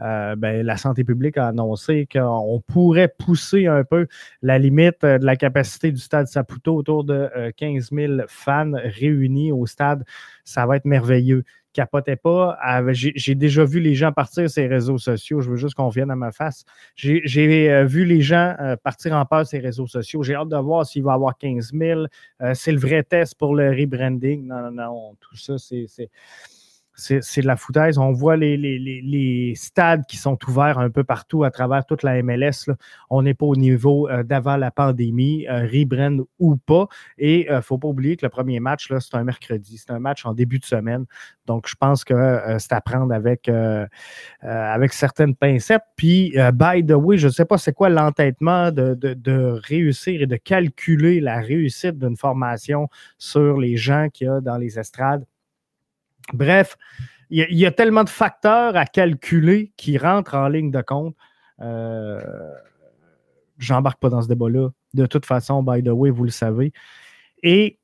euh, 0.00 0.36
ben, 0.36 0.64
la 0.64 0.76
santé 0.76 1.04
publique 1.04 1.36
a 1.38 1.48
annoncé 1.48 2.08
qu'on 2.10 2.62
pourrait 2.66 3.08
pousser 3.08 3.66
un 3.66 3.84
peu 3.84 4.06
la 4.42 4.58
limite 4.58 5.02
euh, 5.04 5.18
de 5.18 5.24
la 5.24 5.36
capacité 5.36 5.90
du 5.90 5.98
stade 5.98 6.28
Saputo 6.28 6.76
autour 6.76 7.04
de 7.04 7.28
15 7.56 7.90
euh, 7.92 8.16
000 8.16 8.20
fans 8.28 8.72
réunis 8.74 9.52
au 9.52 9.66
stade. 9.66 10.04
Ça 10.44 10.66
va 10.66 10.76
être 10.76 10.84
merveilleux 10.84 11.44
capotez 11.74 12.16
pas. 12.16 12.58
J'ai 12.92 13.36
déjà 13.36 13.64
vu 13.64 13.78
les 13.78 13.94
gens 13.94 14.10
partir 14.10 14.50
sur 14.50 14.62
les 14.62 14.66
réseaux 14.66 14.98
sociaux. 14.98 15.40
Je 15.40 15.50
veux 15.50 15.56
juste 15.56 15.74
qu'on 15.74 15.90
vienne 15.90 16.10
à 16.10 16.16
ma 16.16 16.32
face. 16.32 16.64
J'ai 16.96 17.84
vu 17.84 18.04
les 18.04 18.20
gens 18.20 18.56
partir 18.82 19.12
en 19.12 19.24
peur 19.24 19.46
sur 19.46 19.58
les 19.58 19.64
réseaux 19.64 19.86
sociaux. 19.86 20.24
J'ai 20.24 20.34
hâte 20.34 20.48
de 20.48 20.56
voir 20.56 20.84
s'il 20.84 21.04
va 21.04 21.12
y 21.12 21.14
avoir 21.14 21.38
15 21.38 21.72
000. 21.72 22.06
c'est 22.54 22.72
le 22.72 22.78
vrai 22.78 23.04
test 23.04 23.36
pour 23.36 23.54
le 23.54 23.70
rebranding. 23.70 24.48
Non, 24.48 24.62
non, 24.62 24.70
non. 24.72 25.14
Tout 25.20 25.36
ça, 25.36 25.56
c'est 25.58 25.86
c'est 26.98 27.40
de 27.40 27.46
la 27.46 27.56
foutaise. 27.56 27.96
On 27.96 28.12
voit 28.12 28.36
les, 28.36 29.52
stades 29.56 30.04
qui 30.06 30.16
sont 30.16 30.36
ouverts 30.48 30.78
un 30.78 30.90
peu 30.90 31.04
partout 31.04 31.44
à 31.44 31.50
travers 31.50 31.86
toute 31.86 32.02
la 32.02 32.22
MLS. 32.22 32.70
On 33.08 33.22
n'est 33.22 33.34
pas 33.34 33.46
au 33.46 33.56
niveau 33.56 34.08
euh, 34.08 34.24
d'avant 34.24 34.56
la 34.56 34.70
pandémie, 34.70 35.46
euh, 35.48 35.66
rebrand 35.66 36.24
ou 36.38 36.56
pas. 36.56 36.88
Et 37.16 37.46
il 37.46 37.50
euh, 37.50 37.56
ne 37.56 37.60
faut 37.60 37.78
pas 37.78 37.88
oublier 37.88 38.16
que 38.16 38.26
le 38.26 38.30
premier 38.30 38.58
match, 38.58 38.92
c'est 38.98 39.14
un 39.14 39.24
mercredi. 39.24 39.78
C'est 39.78 39.92
un 39.92 40.00
match 40.00 40.26
en 40.26 40.34
début 40.34 40.58
de 40.58 40.64
semaine. 40.64 41.04
Donc, 41.46 41.68
je 41.68 41.76
pense 41.76 42.04
que 42.04 42.14
c'est 42.58 42.72
à 42.72 42.80
prendre 42.80 43.14
avec, 43.14 43.50
certaines 44.90 45.34
pincettes. 45.34 45.82
Puis, 45.96 46.34
by 46.52 46.84
the 46.84 46.92
way, 46.92 47.16
je 47.16 47.28
ne 47.28 47.32
sais 47.32 47.44
pas 47.44 47.58
c'est 47.58 47.72
quoi 47.72 47.88
l'entêtement 47.88 48.70
de, 48.70 48.94
de, 48.94 49.60
réussir 49.64 50.20
et 50.20 50.26
de 50.26 50.36
calculer 50.36 51.20
la 51.20 51.40
réussite 51.40 51.98
d'une 51.98 52.16
formation 52.16 52.88
sur 53.16 53.56
les 53.56 53.76
gens 53.76 54.08
qu'il 54.12 54.26
y 54.26 54.30
a 54.30 54.40
dans 54.40 54.58
les 54.58 54.78
estrades. 54.78 55.24
Bref, 56.32 56.76
il 57.30 57.58
y, 57.58 57.66
a 57.66 57.70
tellement 57.70 58.04
de 58.04 58.08
facteurs 58.08 58.74
à 58.76 58.86
calculer 58.86 59.72
qui 59.76 59.98
rentrent 59.98 60.34
en 60.34 60.48
ligne 60.48 60.70
de 60.70 60.80
compte. 60.80 61.14
Euh, 61.60 62.20
J'embarque 63.58 64.00
pas 64.00 64.08
dans 64.08 64.22
ce 64.22 64.28
débat-là. 64.28 64.70
De 64.94 65.06
toute 65.06 65.26
façon, 65.26 65.62
by 65.62 65.82
the 65.82 65.88
way, 65.88 66.10
vous 66.10 66.24
le 66.24 66.30
savez. 66.30 66.72
Et 67.42 67.78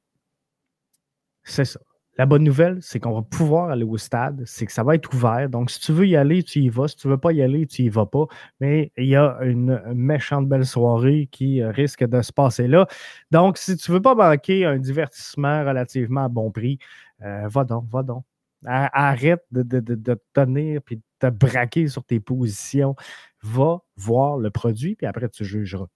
c'est 1.43 1.65
ça. 1.65 1.81
La 2.17 2.27
bonne 2.27 2.45
nouvelle, 2.45 2.79
c'est 2.81 3.01
qu'on 3.01 3.13
va 3.13 3.23
pouvoir 3.23 3.71
aller 3.71 3.83
au 3.83 3.99
stade, 3.99 4.45
c'est 4.47 4.67
que 4.67 4.73
ça 4.73 4.85
va 4.85 4.95
être 4.95 5.13
ouvert. 5.13 5.49
Donc, 5.51 5.69
si 5.69 5.81
tu 5.81 5.93
veux 5.93 6.07
y 6.07 6.15
aller, 6.15 6.45
tu 6.45 6.61
y 6.61 6.69
vas. 6.69 6.87
Si 6.87 6.95
tu 6.95 7.09
ne 7.09 7.13
veux 7.13 7.19
pas 7.19 7.33
y 7.33 7.43
aller, 7.43 7.67
tu 7.67 7.83
y 7.83 7.89
vas 7.89 8.07
pas. 8.07 8.27
Mais 8.61 8.93
il 8.97 9.07
y 9.07 9.17
a 9.17 9.37
une 9.43 9.83
méchante 9.93 10.49
belle 10.49 10.65
soirée 10.65 11.29
qui 11.33 11.63
risque 11.65 12.05
de 12.05 12.23
se 12.23 12.33
passer 12.33 12.69
là. 12.69 12.87
Donc, 13.33 13.59
si 13.59 13.77
tu 13.77 13.91
ne 13.91 13.97
veux 13.97 14.03
pas 14.03 14.15
manquer 14.15 14.65
un 14.65 14.79
divertissement 14.79 15.65
relativement 15.65 16.25
à 16.25 16.29
bon 16.29 16.53
prix, 16.53 16.79
euh, 17.23 17.49
va 17.49 17.65
donc, 17.65 17.89
va 17.91 18.05
donc. 18.05 18.25
Arrête 18.67 19.45
de, 19.51 19.63
te 19.81 20.17
tenir 20.33 20.81
et 20.91 20.97
de 20.97 21.03
te 21.19 21.27
braquer 21.29 21.89
sur 21.89 22.05
tes 22.05 22.21
positions. 22.21 22.95
Va 23.43 23.81
voir 23.97 24.39
le 24.39 24.51
produit, 24.51 24.97
puis 24.97 25.07
après, 25.07 25.29
tu 25.29 25.45
jugeras. 25.45 25.87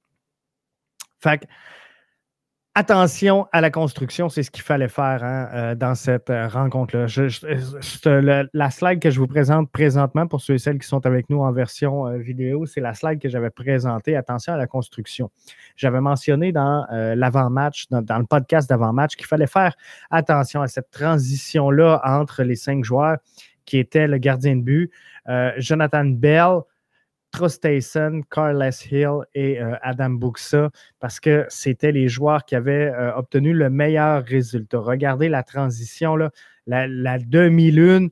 Fait 1.20 1.46
attention 2.78 3.48
à 3.50 3.60
la 3.60 3.72
construction, 3.72 4.28
c'est 4.28 4.44
ce 4.44 4.52
qu'il 4.52 4.62
fallait 4.62 4.86
faire 4.86 5.24
hein, 5.24 5.48
euh, 5.52 5.74
dans 5.74 5.96
cette 5.96 6.30
euh, 6.30 6.46
rencontre-là. 6.46 7.06
la 8.52 8.70
slide 8.70 9.00
que 9.00 9.10
je 9.10 9.18
vous 9.18 9.26
présente 9.26 9.68
présentement, 9.72 10.28
pour 10.28 10.40
ceux 10.40 10.54
et 10.54 10.58
celles 10.58 10.78
qui 10.78 10.86
sont 10.86 11.04
avec 11.04 11.28
nous 11.28 11.40
en 11.40 11.50
version 11.50 12.06
euh, 12.06 12.18
vidéo, 12.18 12.66
c'est 12.66 12.80
la 12.80 12.94
slide 12.94 13.18
que 13.18 13.28
j'avais 13.28 13.50
présentée. 13.50 14.14
Attention 14.14 14.52
à 14.52 14.56
la 14.56 14.68
construction. 14.68 15.28
J'avais 15.74 16.00
mentionné 16.00 16.52
dans 16.52 16.86
l'avant-match, 16.90 17.86
dans, 17.90 18.18
le 18.18 18.26
podcast 18.26 18.68
d'avant-match, 18.68 19.16
qu'il 19.16 19.26
fallait 19.26 19.48
faire 19.48 19.74
attention 20.10 20.62
à 20.62 20.68
cette 20.68 20.90
transition-là 20.92 22.00
entre 22.04 22.44
les 22.44 22.56
cinq 22.56 22.84
joueurs 22.84 23.16
qui 23.64 23.78
étaient 23.78 24.06
le 24.06 24.18
gardien 24.18 24.56
de 24.56 24.62
but, 24.62 24.90
Jonathan 25.58 26.04
Bell, 26.04 26.60
Trustason, 27.30 28.22
Carles 28.30 28.70
Hill 28.90 29.20
et 29.34 29.60
euh, 29.60 29.76
Adam 29.82 30.10
Buxa 30.10 30.70
parce 30.98 31.20
que 31.20 31.46
c'était 31.48 31.92
les 31.92 32.08
joueurs 32.08 32.44
qui 32.44 32.54
avaient 32.54 32.90
euh, 32.90 33.14
obtenu 33.14 33.52
le 33.52 33.70
meilleur 33.70 34.24
résultat. 34.24 34.78
Regardez 34.78 35.28
la 35.28 35.42
transition, 35.42 36.16
là, 36.16 36.30
la, 36.66 37.18
demi-lune. 37.18 38.10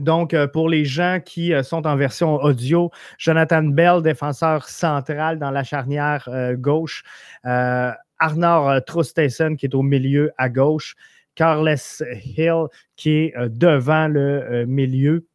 Donc, 0.00 0.34
euh, 0.34 0.46
pour 0.46 0.68
les 0.68 0.84
gens 0.84 1.20
qui 1.24 1.52
sont 1.62 1.86
en 1.86 1.96
version 1.96 2.34
audio, 2.36 2.90
Jonathan 3.18 3.62
Bell, 3.62 4.02
défenseur 4.02 4.68
central 4.68 5.38
dans 5.38 5.50
la 5.50 5.62
charnière 5.62 6.28
gauche, 6.56 7.04
Arnor 7.44 8.84
Trustason 8.86 9.54
qui 9.56 9.66
est 9.66 9.74
au 9.74 9.82
milieu 9.82 10.32
à 10.38 10.48
gauche, 10.48 10.96
Carles 11.34 11.76
Hill 12.24 12.66
qui 12.96 13.10
est 13.10 13.34
devant 13.50 14.08
le 14.08 14.64
milieu 14.66 15.26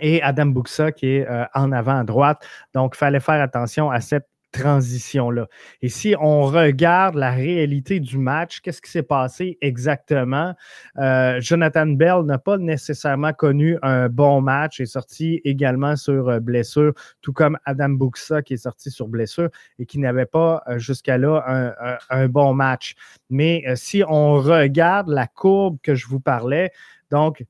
et 0.00 0.22
Adam 0.22 0.46
Buxa 0.46 0.92
qui 0.92 1.06
est 1.06 1.26
en 1.54 1.72
avant 1.72 1.98
à 1.98 2.04
droite. 2.04 2.46
Donc, 2.74 2.94
il 2.94 2.98
fallait 2.98 3.20
faire 3.20 3.40
attention 3.40 3.90
à 3.90 4.00
cette 4.00 4.26
transition-là. 4.52 5.48
Et 5.82 5.88
si 5.88 6.14
on 6.18 6.42
regarde 6.42 7.14
la 7.14 7.30
réalité 7.30 8.00
du 8.00 8.18
match, 8.18 8.60
qu'est-ce 8.60 8.80
qui 8.80 8.90
s'est 8.90 9.02
passé 9.02 9.58
exactement? 9.60 10.54
Euh, 10.98 11.40
Jonathan 11.40 11.86
Bell 11.86 12.22
n'a 12.24 12.38
pas 12.38 12.56
nécessairement 12.56 13.32
connu 13.32 13.78
un 13.82 14.08
bon 14.08 14.40
match, 14.40 14.80
est 14.80 14.86
sorti 14.86 15.40
également 15.44 15.96
sur 15.96 16.28
euh, 16.28 16.40
blessure, 16.40 16.92
tout 17.22 17.32
comme 17.32 17.58
Adam 17.64 17.90
Buxa 17.90 18.42
qui 18.42 18.54
est 18.54 18.58
sorti 18.58 18.90
sur 18.90 19.08
blessure 19.08 19.50
et 19.78 19.86
qui 19.86 19.98
n'avait 19.98 20.26
pas 20.26 20.62
euh, 20.68 20.78
jusqu'à 20.78 21.18
là 21.18 21.76
un, 22.10 22.28
bon 22.28 22.54
match. 22.54 22.94
Mais 23.30 23.64
si 23.74 24.02
on 24.08 24.34
regarde 24.34 25.08
la 25.08 25.26
courbe 25.26 25.78
que 25.82 25.94
je 25.94 26.06
vous 26.06 26.20
parlais, 26.20 26.70
donc 27.10 27.44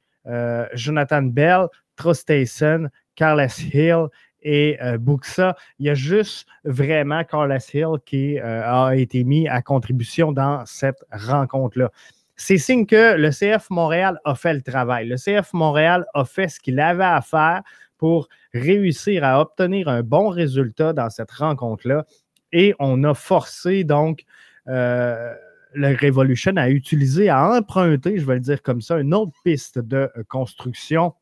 Jonathan 0.75 1.23
Bell, 1.23 1.69
Trostason, 1.96 2.88
Carlos 3.14 3.48
Hill 3.72 4.06
et 4.42 4.78
euh, 4.82 4.96
Buxa. 4.96 5.56
Il 5.78 5.86
y 5.86 5.90
a 5.90 5.94
juste 5.94 6.46
vraiment 6.64 7.24
Carlos 7.24 7.58
Hill 7.74 7.98
qui 8.04 8.38
euh, 8.38 8.62
a 8.64 8.94
été 8.96 9.24
mis 9.24 9.48
à 9.48 9.60
contribution 9.60 10.32
dans 10.32 10.64
cette 10.66 11.04
rencontre-là. 11.10 11.90
C'est 12.36 12.58
signe 12.58 12.86
que 12.86 13.16
le 13.16 13.30
CF 13.30 13.70
Montréal 13.70 14.20
a 14.24 14.34
fait 14.34 14.54
le 14.54 14.62
travail. 14.62 15.08
Le 15.08 15.16
CF 15.16 15.52
Montréal 15.52 16.04
a 16.14 16.24
fait 16.24 16.48
ce 16.48 16.60
qu'il 16.60 16.78
avait 16.78 17.04
à 17.04 17.22
faire 17.22 17.62
pour 17.98 18.28
réussir 18.52 19.24
à 19.24 19.40
obtenir 19.40 19.88
un 19.88 20.02
bon 20.02 20.28
résultat 20.28 20.92
dans 20.92 21.08
cette 21.08 21.30
rencontre-là. 21.30 22.04
Et 22.52 22.74
on 22.78 23.02
a 23.04 23.14
forcé 23.14 23.84
donc 23.84 24.24
euh, 24.68 25.34
le 25.72 25.96
Revolution 26.00 26.52
à 26.56 26.68
utiliser, 26.68 27.28
à 27.30 27.50
emprunter, 27.50 28.18
je 28.18 28.26
vais 28.26 28.34
le 28.34 28.40
dire 28.40 28.62
comme 28.62 28.80
ça, 28.80 28.98
une 28.98 29.14
autre 29.14 29.32
piste 29.42 29.78
de 29.78 30.10
construction. 30.28 31.14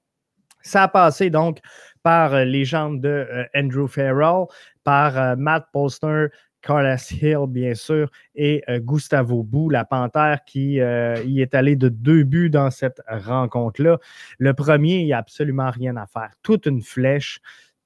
Ça 0.64 0.84
a 0.84 0.88
passé 0.88 1.28
donc 1.28 1.58
par 2.02 2.34
euh, 2.34 2.44
les 2.44 2.64
jambes 2.64 3.00
de 3.00 3.08
euh, 3.08 3.44
Andrew 3.54 3.86
Farrell, 3.86 4.46
par 4.82 5.16
euh, 5.18 5.36
Matt 5.36 5.66
Postner, 5.72 6.28
Carlos 6.62 6.96
Hill, 7.10 7.46
bien 7.46 7.74
sûr, 7.74 8.10
et 8.34 8.64
Gustavo 8.78 9.42
Bou, 9.42 9.68
la 9.68 9.84
panthère, 9.84 10.38
qui 10.46 10.76
y 10.76 11.42
est 11.42 11.54
allé 11.54 11.76
de 11.76 11.90
deux 11.90 12.22
buts 12.22 12.48
dans 12.48 12.70
cette 12.70 13.02
rencontre-là. 13.06 13.98
Le 14.38 14.54
premier, 14.54 15.00
il 15.00 15.04
n'y 15.04 15.12
a 15.12 15.18
absolument 15.18 15.70
rien 15.70 15.98
à 15.98 16.06
faire. 16.06 16.30
Toute 16.42 16.64
une 16.64 16.80
flèche, 16.80 17.40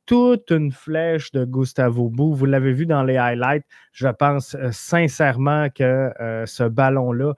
toute 0.07 0.53
une 0.53 0.71
flèche 0.71 1.33
de 1.33 1.45
Gustavo 1.45 2.09
Bou. 2.09 2.35
Vous 2.35 2.47
l'avez 2.47 2.73
vu 2.73 2.87
dans 2.87 3.03
les 3.03 3.17
highlights. 3.17 3.65
Je 3.91 4.07
pense 4.07 4.57
sincèrement 4.71 5.71
que 5.71 6.13
ce 6.47 6.63
ballon-là, 6.63 7.35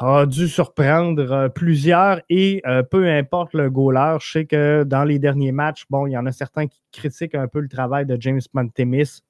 a 0.00 0.26
dû 0.26 0.48
surprendre 0.48 1.30
euh, 1.30 1.48
plusieurs 1.48 2.20
et 2.28 2.62
euh, 2.66 2.82
peu 2.82 3.08
importe 3.08 3.54
le 3.54 3.70
goaler, 3.70 4.16
je 4.20 4.30
sais 4.30 4.44
que 4.46 4.84
dans 4.84 5.04
les 5.04 5.18
derniers 5.18 5.52
matchs, 5.52 5.84
bon, 5.90 6.06
il 6.06 6.12
y 6.12 6.18
en 6.18 6.26
a 6.26 6.32
certains 6.32 6.66
qui 6.66 6.80
critiquent 6.92 7.34
un 7.34 7.48
peu 7.48 7.60
le 7.60 7.68
travail 7.68 8.06
de 8.06 8.16
James 8.20 8.40
Montemis, 8.52 9.22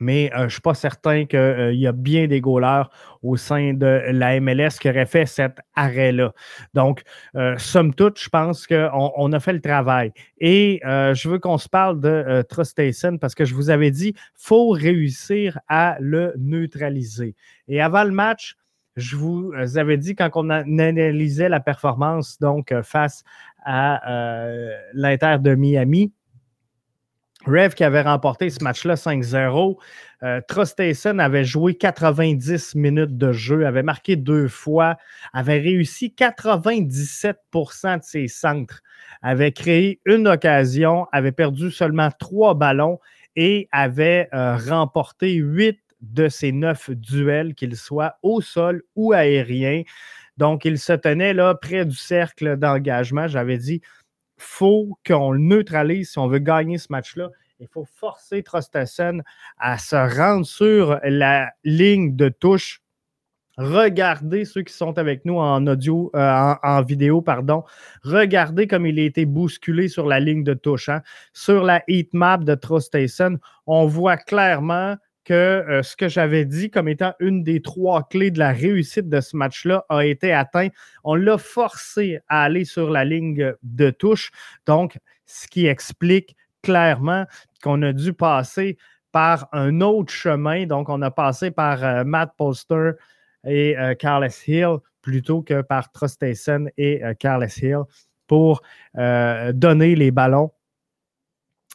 mais 0.00 0.32
euh, 0.32 0.38
je 0.38 0.44
ne 0.44 0.48
suis 0.48 0.60
pas 0.60 0.74
certain 0.74 1.26
qu'il 1.26 1.74
y 1.74 1.86
a 1.86 1.92
bien 1.92 2.26
des 2.26 2.40
goalers 2.40 2.90
au 3.22 3.36
sein 3.36 3.72
de 3.72 4.02
la 4.08 4.40
MLS 4.40 4.70
qui 4.80 4.88
auraient 4.88 5.06
fait 5.06 5.26
cet 5.26 5.58
arrêt-là. 5.76 6.32
Donc, 6.74 7.02
somme 7.56 7.94
toute, 7.94 8.18
je 8.18 8.28
pense 8.28 8.66
qu'on 8.66 9.12
on 9.16 9.32
a 9.32 9.38
fait 9.38 9.52
le 9.52 9.60
travail. 9.60 10.12
Et 10.40 10.80
je 10.82 11.28
veux 11.28 11.38
qu'on 11.38 11.56
se 11.56 11.68
parle 11.68 12.00
de 12.00 12.44
Trustason 12.48 13.18
parce 13.18 13.36
que 13.36 13.44
je 13.44 13.54
vous 13.54 13.70
avais 13.70 13.92
dit, 13.92 14.08
il 14.16 14.30
faut 14.34 14.70
réussir 14.70 15.60
à 15.68 15.96
le 16.00 16.34
neutraliser. 16.36 17.36
Et 17.68 17.80
avant 17.80 18.02
le 18.02 18.10
match, 18.10 18.56
je 18.96 19.16
vous 19.16 19.52
euh, 19.52 19.76
avais 19.76 19.96
dit 19.96 20.14
quand 20.14 20.30
on 20.34 20.50
analysait 20.50 21.48
la 21.48 21.60
performance 21.60 22.38
donc 22.38 22.72
euh, 22.72 22.82
face 22.82 23.24
à 23.64 24.10
euh, 24.10 24.70
l'Inter 24.92 25.36
de 25.40 25.54
Miami, 25.54 26.12
Rev 27.46 27.74
qui 27.74 27.82
avait 27.82 28.02
remporté 28.02 28.50
ce 28.50 28.62
match-là 28.62 28.94
5-0. 28.94 29.76
Euh, 30.22 30.40
avait 31.18 31.44
joué 31.44 31.74
90 31.74 32.76
minutes 32.76 33.18
de 33.18 33.32
jeu, 33.32 33.66
avait 33.66 33.82
marqué 33.82 34.14
deux 34.14 34.46
fois, 34.46 34.96
avait 35.32 35.58
réussi 35.58 36.14
97% 36.16 37.98
de 37.98 38.04
ses 38.04 38.28
centres, 38.28 38.82
avait 39.22 39.50
créé 39.50 40.00
une 40.04 40.28
occasion, 40.28 41.08
avait 41.10 41.32
perdu 41.32 41.72
seulement 41.72 42.10
trois 42.16 42.54
ballons 42.54 43.00
et 43.34 43.68
avait 43.72 44.28
remporté 44.32 45.32
huit 45.32 45.80
de 46.02 46.28
ces 46.28 46.52
neuf 46.52 46.90
duels, 46.90 47.54
qu'ils 47.54 47.76
soient 47.76 48.18
au 48.22 48.40
sol 48.40 48.82
ou 48.94 49.12
aérien. 49.12 49.82
Donc, 50.36 50.64
il 50.64 50.78
se 50.78 50.92
tenait 50.92 51.34
là 51.34 51.54
près 51.54 51.84
du 51.84 51.96
cercle 51.96 52.56
d'engagement. 52.56 53.28
J'avais 53.28 53.58
dit, 53.58 53.80
faut 54.36 54.98
qu'on 55.06 55.30
le 55.32 55.38
neutralise 55.38 56.10
si 56.10 56.18
on 56.18 56.26
veut 56.26 56.38
gagner 56.38 56.78
ce 56.78 56.88
match-là. 56.90 57.30
Il 57.60 57.68
faut 57.68 57.84
forcer 57.84 58.42
Trostassen 58.42 59.22
à 59.56 59.78
se 59.78 59.94
rendre 59.94 60.44
sur 60.44 60.98
la 61.04 61.52
ligne 61.62 62.16
de 62.16 62.28
touche. 62.28 62.82
Regardez 63.56 64.44
ceux 64.44 64.62
qui 64.62 64.72
sont 64.72 64.98
avec 64.98 65.24
nous 65.24 65.36
en 65.36 65.66
audio, 65.66 66.10
euh, 66.16 66.54
en, 66.62 66.82
vidéo, 66.82 67.20
pardon. 67.20 67.62
Regardez 68.02 68.66
comme 68.66 68.86
il 68.86 68.98
a 68.98 69.02
été 69.02 69.26
bousculé 69.26 69.88
sur 69.88 70.06
la 70.06 70.18
ligne 70.18 70.42
de 70.42 70.54
touche. 70.54 70.88
Hein. 70.88 71.02
Sur 71.34 71.62
la 71.62 71.84
heat 71.86 72.12
map 72.14 72.38
de 72.38 72.54
Trostassen, 72.54 73.38
on 73.66 73.86
voit 73.86 74.16
clairement 74.16 74.96
que 75.24 75.34
euh, 75.34 75.82
ce 75.82 75.96
que 75.96 76.08
j'avais 76.08 76.44
dit 76.44 76.70
comme 76.70 76.88
étant 76.88 77.12
une 77.20 77.42
des 77.42 77.62
trois 77.62 78.08
clés 78.08 78.30
de 78.30 78.38
la 78.38 78.52
réussite 78.52 79.08
de 79.08 79.20
ce 79.20 79.36
match-là 79.36 79.84
a 79.88 80.04
été 80.04 80.32
atteint. 80.32 80.68
On 81.04 81.14
l'a 81.14 81.38
forcé 81.38 82.20
à 82.28 82.44
aller 82.44 82.64
sur 82.64 82.90
la 82.90 83.04
ligne 83.04 83.54
de 83.62 83.90
touche. 83.90 84.30
Donc, 84.66 84.98
ce 85.26 85.46
qui 85.46 85.66
explique 85.66 86.36
clairement 86.62 87.26
qu'on 87.62 87.82
a 87.82 87.92
dû 87.92 88.12
passer 88.12 88.76
par 89.12 89.48
un 89.52 89.80
autre 89.80 90.12
chemin. 90.12 90.66
Donc, 90.66 90.88
on 90.88 91.02
a 91.02 91.10
passé 91.10 91.50
par 91.50 91.84
euh, 91.84 92.04
Matt 92.04 92.32
Poster 92.36 92.92
et 93.46 93.76
euh, 93.78 93.94
Hill 94.46 94.76
plutôt 95.02 95.42
que 95.42 95.62
par 95.62 95.90
Trustason 95.90 96.66
et 96.76 97.02
Carles 97.18 97.48
Hill 97.60 97.80
pour 98.28 98.62
donner 98.94 99.96
les 99.96 100.12
ballons 100.12 100.52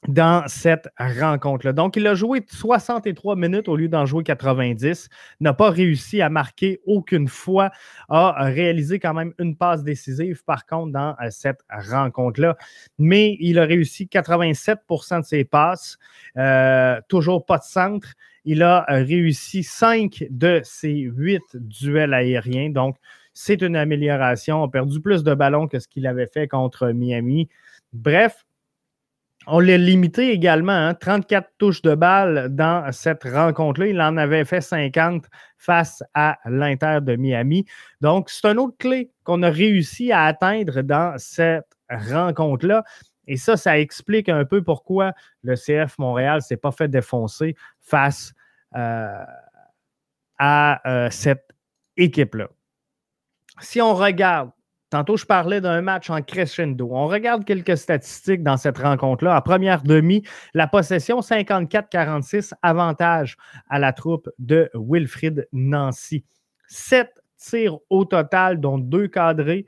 dans 0.08 0.48
cette 0.48 0.90
rencontre-là. 0.98 1.74
Donc, 1.74 1.96
il 1.96 2.06
a 2.08 2.14
joué 2.14 2.44
63 2.48 3.36
minutes 3.36 3.68
au 3.68 3.76
lieu 3.76 3.88
d'en 3.88 4.06
jouer 4.06 4.24
90, 4.24 5.10
n'a 5.40 5.54
pas 5.54 5.70
réussi 5.70 6.22
à 6.22 6.30
marquer 6.30 6.80
aucune 6.86 7.28
fois, 7.28 7.72
a 8.10 8.46
réalisé 8.46 9.00
quand 9.00 9.14
même 9.14 9.34
une 9.40 9.56
passe 9.56 9.84
décisive, 9.84 10.44
par 10.46 10.66
contre, 10.66 10.94
dans 10.94 11.16
euh, 11.22 11.30
cette 11.30 11.62
rencontre-là. 11.70 12.58
Mais 13.00 13.38
il 13.40 13.60
a 13.60 13.66
réussi 13.66 14.06
87% 14.06 15.22
de 15.22 15.26
ses 15.26 15.44
passes, 15.44 15.98
euh, 16.38 17.02
toujours 17.10 17.46
pas 17.46 17.58
de 17.58 17.64
centre. 17.64 18.10
Il 18.46 18.64
a 18.64 18.86
euh, 18.90 19.04
réussi 19.04 19.64
5 19.64 20.28
de 20.30 20.62
ses 20.64 20.94
8 20.94 21.42
duels 21.56 22.14
aériens. 22.14 22.70
Donc, 22.70 22.98
c'est 23.34 23.62
une 23.62 23.76
amélioration. 23.76 24.64
a 24.64 24.70
perdu 24.70 25.02
plus 25.02 25.24
de 25.24 25.34
ballons 25.34 25.68
que 25.68 25.80
ce 25.80 25.88
qu'il 25.88 26.08
avait 26.08 26.28
fait 26.28 26.48
contre 26.48 26.88
Miami. 26.90 27.50
Bref, 27.94 28.47
on 29.50 29.60
l'a 29.60 29.78
limité 29.78 30.32
également, 30.32 30.94
34 30.94 31.44
hein, 31.44 31.50
touches 31.58 31.82
de 31.82 31.96
balle 31.96 32.50
dans 32.54 32.92
cette 32.92 33.24
rencontre-là. 33.24 33.88
Il 33.88 34.02
en 34.02 34.18
avait 34.18 34.44
fait 34.44 34.60
50 34.60 35.26
face 35.58 36.04
à 36.14 36.38
l'Inter 36.46 37.00
de 37.02 37.16
Miami. 37.16 37.66
Donc, 38.02 38.30
c'est 38.30 38.48
un 38.48 38.58
autre 38.58 38.76
clé 38.78 39.10
qu'on 39.24 39.42
a 39.44 39.50
réussi 39.50 40.12
à 40.12 40.26
atteindre 40.26 40.82
dans 40.82 41.18
cette 41.18 41.66
rencontre-là. 41.90 42.84
Et 43.26 43.38
ça, 43.38 43.56
ça 43.56 43.80
explique 43.80 44.28
un 44.28 44.44
peu 44.44 44.64
pourquoi 44.64 45.14
le 45.44 45.56
CF 45.56 45.98
Montréal 45.98 46.38
ne 46.38 46.42
s'est 46.42 46.58
pas 46.58 46.72
fait 46.72 46.90
défoncer 46.90 47.56
face 47.80 48.34
euh, 48.76 49.24
à 50.38 50.82
euh, 50.86 51.10
cette 51.10 51.48
équipe-là. 51.96 52.50
Si 53.62 53.82
on 53.82 53.96
regarde 53.96 54.52
Tantôt, 54.90 55.18
je 55.18 55.26
parlais 55.26 55.60
d'un 55.60 55.82
match 55.82 56.10
en 56.10 56.22
crescendo. 56.22 56.90
On 56.92 57.08
regarde 57.08 57.44
quelques 57.44 57.78
statistiques 57.78 58.42
dans 58.42 58.56
cette 58.56 58.78
rencontre-là. 58.78 59.36
À 59.36 59.42
première 59.42 59.84
demi, 59.84 60.24
la 60.54 60.66
possession 60.66 61.20
54-46, 61.20 62.54
avantage 62.62 63.36
à 63.70 63.80
la 63.80 63.92
troupe 63.92 64.30
de 64.40 64.70
Wilfrid 64.74 65.48
Nancy. 65.52 66.24
Sept 66.68 67.12
tirs 67.38 67.78
au 67.90 68.06
total, 68.06 68.62
dont 68.62 68.78
deux 68.78 69.08
cadrés. 69.08 69.66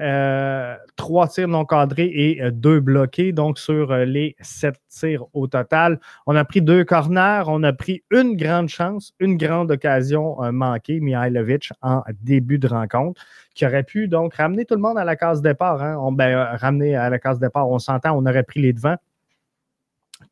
Euh, 0.00 0.76
trois 0.94 1.26
tirs 1.26 1.48
non 1.48 1.64
cadrés 1.64 2.10
et 2.14 2.42
euh, 2.42 2.50
deux 2.52 2.78
bloqués, 2.78 3.32
donc 3.32 3.58
sur 3.58 3.90
euh, 3.90 4.04
les 4.04 4.36
sept 4.40 4.76
tirs 4.88 5.24
au 5.32 5.48
total. 5.48 5.98
On 6.26 6.36
a 6.36 6.44
pris 6.44 6.62
deux 6.62 6.84
corners, 6.84 7.44
on 7.48 7.64
a 7.64 7.72
pris 7.72 8.04
une 8.10 8.36
grande 8.36 8.68
chance, 8.68 9.12
une 9.18 9.36
grande 9.36 9.72
occasion 9.72 10.36
manquée, 10.52 11.00
Mihailovic, 11.00 11.72
en 11.82 12.02
début 12.22 12.58
de 12.58 12.68
rencontre, 12.68 13.20
qui 13.54 13.66
aurait 13.66 13.82
pu 13.82 14.06
donc 14.06 14.34
ramener 14.34 14.64
tout 14.64 14.74
le 14.74 14.80
monde 14.80 14.98
à 14.98 15.04
la 15.04 15.16
case 15.16 15.42
départ. 15.42 15.82
Hein. 15.82 15.96
On, 16.00 16.12
ben, 16.12 16.56
ramener 16.56 16.94
à 16.94 17.10
la 17.10 17.18
case 17.18 17.40
départ, 17.40 17.68
on 17.68 17.78
s'entend, 17.78 18.16
on 18.16 18.24
aurait 18.26 18.44
pris 18.44 18.60
les 18.60 18.72
devants. 18.72 18.96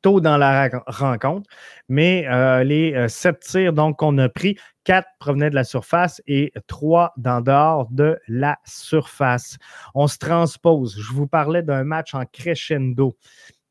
Tôt 0.02 0.20
dans 0.20 0.37
la 0.37 0.68
rencontre. 0.87 1.48
Mais 1.88 2.26
euh, 2.28 2.64
les 2.64 2.94
euh, 2.94 3.09
sept 3.09 3.40
tirs 3.40 3.72
donc 3.72 3.98
qu'on 3.98 4.16
a 4.18 4.28
pris, 4.28 4.56
quatre 4.85 5.09
provenaient 5.18 5.50
de 5.50 5.54
la 5.54 5.64
surface 5.64 6.22
et 6.26 6.52
trois 6.66 7.12
d'en 7.16 7.40
dehors 7.40 7.88
de 7.90 8.18
la 8.28 8.59
surface. 8.64 9.59
On 9.94 10.06
se 10.06 10.18
transpose. 10.18 10.96
Je 10.98 11.12
vous 11.12 11.26
parlais 11.26 11.62
d'un 11.62 11.85
match 11.85 12.14
en 12.14 12.24
crescendo. 12.24 13.16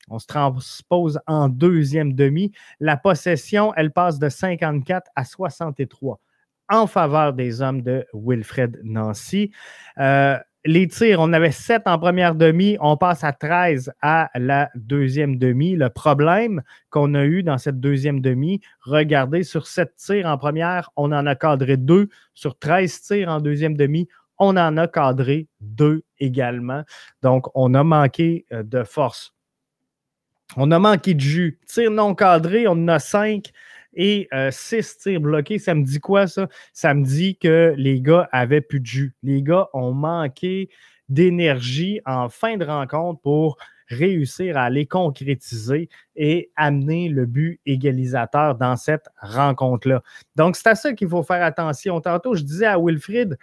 On 0.10 0.20
se 0.20 0.28
transpose 0.28 1.20
en 1.26 1.50
deuxième 1.50 2.14
demi. 2.14 2.52
La 2.80 2.98
possession, 2.98 3.74
elle 3.76 3.92
passe 3.92 4.20
de 4.20 4.30
54 4.30 5.10
à 5.16 5.26
63 5.26 6.20
en 6.70 6.88
faveur 6.88 7.34
des 7.34 7.62
hommes 7.62 7.82
de 7.82 8.06
Wilfred 8.14 8.80
Nancy. 8.84 9.52
Euh, 10.00 10.38
les 10.66 10.88
tirs, 10.88 11.20
on 11.20 11.32
avait 11.32 11.52
7 11.52 11.84
en 11.86 12.00
première 12.00 12.34
demi, 12.34 12.76
on 12.82 12.98
passe 12.98 13.24
à 13.24 13.32
13 13.32 13.94
à 14.02 14.32
la 14.36 14.72
deuxième 14.74 15.38
demi. 15.38 15.76
Le 15.76 15.90
problème 15.90 16.64
qu'on 16.90 17.14
a 17.14 17.24
eu 17.24 17.44
dans 17.44 17.60
cette 17.60 17.80
deuxième 17.80 18.20
demi, 18.20 18.62
regardez, 18.82 19.44
sur 19.44 19.68
7 19.68 19.96
tirs 19.96 20.26
en 20.26 20.38
première, 20.38 20.90
on 20.96 21.12
en 21.12 21.28
a 21.28 21.36
cadré 21.36 21.78
2. 21.78 22.10
Sur 22.34 22.58
13 22.58 23.02
tirs 23.02 23.30
en 23.30 23.40
deuxième 23.40 23.78
demi, 23.78 24.08
on 24.40 24.58
en 24.58 24.76
a 24.78 24.88
cadré 24.88 25.48
2 25.62 26.04
également. 26.20 26.84
Donc, 27.22 27.46
on 27.54 27.76
a 27.76 27.84
manqué 27.84 28.46
euh, 28.52 28.64
de 28.64 28.84
force. 28.84 29.34
On 30.58 30.72
a 30.72 30.80
manqué 30.80 31.14
de 31.14 31.22
jus. 31.22 31.60
Tir 31.68 31.92
non 31.92 32.16
cadré, 32.16 32.68
on 32.68 32.72
en 32.72 32.88
a 32.88 33.00
5 33.00 33.52
et 33.96 34.28
6 34.52 34.76
euh, 34.76 34.82
tirs 35.02 35.22
bloqués. 35.22 35.60
Ça 35.60 35.74
me 35.74 35.84
dit 35.84 36.00
quoi, 36.00 36.28
ça? 36.28 36.48
Ça 36.74 36.94
me 36.94 37.04
dit 37.04 37.38
que 37.38 37.74
les 37.78 38.02
gars 38.02 38.30
avaient 38.32 38.62
plus 38.62 38.80
de 38.80 38.86
jus. 38.86 39.16
Les 39.24 39.42
gars 39.42 39.70
ont 39.74 39.94
manqué 39.94 40.70
d'énergie 41.10 42.02
en 42.06 42.30
fin 42.30 42.58
de 42.58 42.66
rencontre 42.66 43.22
pour 43.22 43.58
réussir 43.88 44.58
à 44.58 44.70
les 44.70 44.86
concrétiser 44.86 45.90
et 46.16 46.52
amener 46.56 47.10
le 47.10 47.26
but 47.26 47.60
égalisateur 47.66 48.56
dans 48.56 48.76
cette 48.76 49.08
rencontre-là. 49.22 50.02
Donc, 50.36 50.56
c'est 50.56 50.68
à 50.68 50.76
ça 50.76 50.94
qu'il 50.94 51.08
faut 51.08 51.24
faire 51.24 51.44
attention. 51.44 52.02
Tantôt, 52.02 52.36
je 52.36 52.44
disais 52.44 52.66
à 52.66 52.80
Wilfried, 52.80 53.38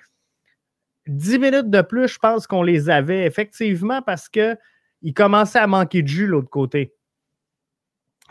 10 1.07 1.39
minutes 1.39 1.71
de 1.71 1.83
plus, 1.83 2.09
je 2.09 2.19
pense 2.19 2.47
qu'on 2.47 2.63
les 2.63 2.91
avait 2.91 3.25
effectivement 3.25 4.03
parce 4.03 4.29
qu'il 4.29 4.57
commençait 5.15 5.59
à 5.59 5.67
manquer 5.67 6.03
de 6.03 6.09
jus 6.09 6.27
l'autre 6.27 6.51
côté. 6.51 6.95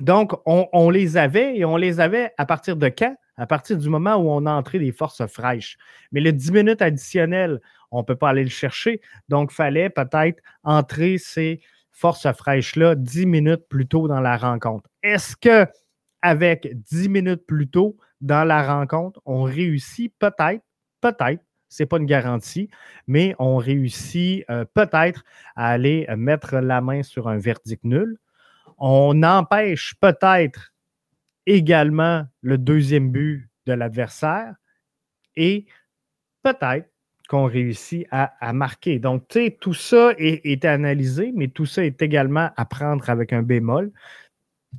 Donc, 0.01 0.33
on, 0.47 0.89
les 0.89 1.15
avait 1.15 1.55
et 1.55 1.63
on 1.63 1.77
les 1.77 1.99
avait 1.99 2.33
à 2.37 2.45
partir 2.47 2.75
de 2.75 2.89
quand? 2.89 3.15
À 3.37 3.45
partir 3.45 3.77
du 3.77 3.87
moment 3.87 4.15
où 4.15 4.29
on 4.29 4.45
a 4.45 4.51
entré 4.51 4.79
des 4.79 4.91
forces 4.91 5.25
fraîches. 5.27 5.77
Mais 6.11 6.21
le 6.21 6.33
10 6.33 6.51
minutes 6.51 6.81
additionnelles, 6.81 7.61
on 7.91 7.99
ne 7.99 8.03
peut 8.03 8.15
pas 8.15 8.29
aller 8.29 8.43
le 8.43 8.49
chercher. 8.49 8.99
Donc, 9.29 9.51
il 9.51 9.55
fallait 9.55 9.89
peut-être 9.89 10.41
entrer 10.63 11.17
ces 11.17 11.61
forces 11.91 12.31
fraîches-là 12.31 12.95
10 12.95 13.25
minutes 13.27 13.67
plus 13.69 13.87
tôt 13.87 14.07
dans 14.07 14.21
la 14.21 14.37
rencontre. 14.37 14.89
Est-ce 15.03 15.35
que 15.35 15.67
avec 16.23 16.67
10 16.73 17.09
minutes 17.09 17.45
plus 17.45 17.67
tôt 17.69 17.97
dans 18.21 18.43
la 18.43 18.75
rencontre, 18.75 19.21
on 19.25 19.43
réussit? 19.43 20.13
Peut-être, 20.17 20.63
peut-être, 20.99 21.43
ce 21.69 21.83
n'est 21.83 21.87
pas 21.87 21.97
une 21.97 22.05
garantie, 22.05 22.69
mais 23.07 23.35
on 23.37 23.57
réussit 23.57 24.45
euh, 24.49 24.65
peut-être 24.73 25.23
à 25.55 25.69
aller 25.69 26.07
mettre 26.17 26.57
la 26.57 26.81
main 26.81 27.03
sur 27.03 27.27
un 27.27 27.37
verdict 27.37 27.83
nul. 27.83 28.17
On 28.83 29.21
empêche 29.21 29.93
peut-être 30.01 30.73
également 31.45 32.25
le 32.41 32.57
deuxième 32.57 33.11
but 33.11 33.47
de 33.67 33.73
l'adversaire 33.73 34.55
et 35.35 35.67
peut-être 36.41 36.89
qu'on 37.29 37.45
réussit 37.45 38.07
à, 38.09 38.53
marquer. 38.53 38.97
Donc, 38.97 39.27
tu 39.27 39.39
sais, 39.39 39.57
tout 39.61 39.75
ça 39.75 40.13
est, 40.17 40.65
analysé, 40.65 41.31
mais 41.35 41.47
tout 41.47 41.67
ça 41.67 41.85
est 41.85 42.01
également 42.01 42.49
à 42.57 42.65
prendre 42.65 43.07
avec 43.11 43.33
un 43.33 43.43
bémol. 43.43 43.91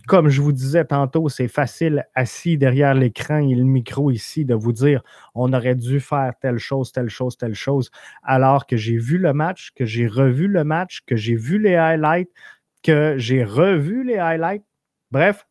Comme 0.08 0.30
je 0.30 0.42
vous 0.42 0.52
disais 0.52 0.84
tantôt, 0.84 1.28
c'est 1.28 1.46
facile 1.46 2.04
assis 2.16 2.58
derrière 2.58 2.94
l'écran 2.94 3.38
et 3.38 3.54
le 3.54 3.62
micro 3.62 4.10
ici 4.10 4.44
de 4.44 4.54
vous 4.54 4.72
dire 4.72 5.02
on 5.36 5.52
aurait 5.52 5.76
dû 5.76 6.00
faire 6.00 6.32
telle 6.40 6.58
chose, 6.58 6.90
telle 6.90 7.08
chose, 7.08 7.36
telle 7.36 7.54
chose, 7.54 7.90
alors 8.24 8.66
que 8.66 8.76
j'ai 8.76 8.96
vu 8.96 9.18
le 9.18 9.32
match, 9.32 9.70
que 9.76 9.84
j'ai 9.84 10.08
revu 10.08 10.48
le 10.48 10.64
match, 10.64 11.02
que 11.06 11.14
j'ai 11.14 11.36
vu 11.36 11.58
les 11.58 11.76
highlights, 11.76 12.30
que 12.82 13.14
j'ai 13.18 13.44
revu 13.44 14.04
les 14.04 14.18
highlights. 14.18 14.64
Bref, 15.10 15.46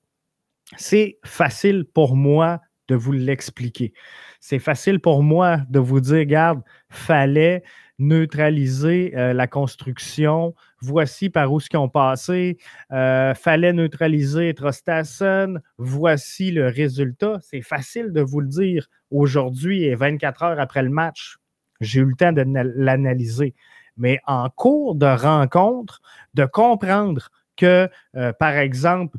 c'est 0.78 1.20
facile 1.24 1.86
pour 1.86 2.16
moi 2.16 2.62
de 2.88 2.96
vous 2.96 3.12
l'expliquer. 3.12 3.94
C'est 4.40 4.60
facile 4.60 5.00
pour 5.00 5.24
moi 5.24 5.58
de 5.70 5.80
vous 5.80 6.00
dire, 6.00 6.18
regarde, 6.18 6.62
fallait 6.90 7.64
neutraliser 8.00 9.14
euh, 9.16 9.34
la 9.34 9.48
construction. 9.48 10.56
Voici 10.82 11.30
par 11.30 11.54
où 11.54 11.60
ce 11.60 11.70
qu'ils 11.70 11.80
ont 11.80 11.90
passé. 11.90 12.58
Euh, 12.92 13.34
fallait 13.36 13.74
neutraliser 13.74 14.54
Trostason. 14.54 15.60
Voici 15.78 16.52
le 16.52 16.68
résultat. 16.68 17.38
C'est 17.42 17.62
facile 17.62 18.12
de 18.12 18.22
vous 18.22 18.42
le 18.42 18.48
dire 18.48 18.88
aujourd'hui 19.12 19.84
et 19.84 19.96
24 19.96 20.44
heures 20.44 20.60
après 20.60 20.82
le 20.82 20.90
match. 20.90 21.38
J'ai 21.80 22.02
eu 22.02 22.06
le 22.06 22.16
temps 22.16 22.34
de 22.34 22.44
l'analyser 22.76 23.54
mais 23.98 24.20
en 24.26 24.50
cours 24.50 24.96
de 24.96 25.06
rencontre, 25.06 26.02
de 26.34 26.46
comprendre 26.46 27.30
que, 27.58 27.90
euh, 28.16 28.34
par 28.34 28.54
exemple, 28.54 29.18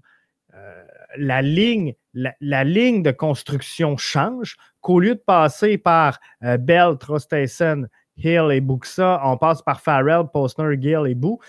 euh, 0.55 0.85
la, 1.17 1.43
ligne, 1.43 1.95
la, 2.15 2.65
ligne 2.65 3.03
de 3.03 3.11
construction 3.11 3.97
change, 3.97 4.57
qu'au 4.81 5.01
lieu 5.01 5.15
de 5.15 5.21
passer 5.21 5.79
par 5.79 6.19
euh, 6.43 6.57
Bell, 6.57 6.97
Trostason, 6.99 7.87
Hill 8.17 8.49
et 8.51 8.61
Buxa, 8.61 9.21
on 9.25 9.37
passe 9.37 9.63
par 9.63 9.81
Farrell, 9.81 10.27
Postner, 10.33 10.81
Gill 10.81 11.07
et 11.07 11.15
Boo. 11.15 11.41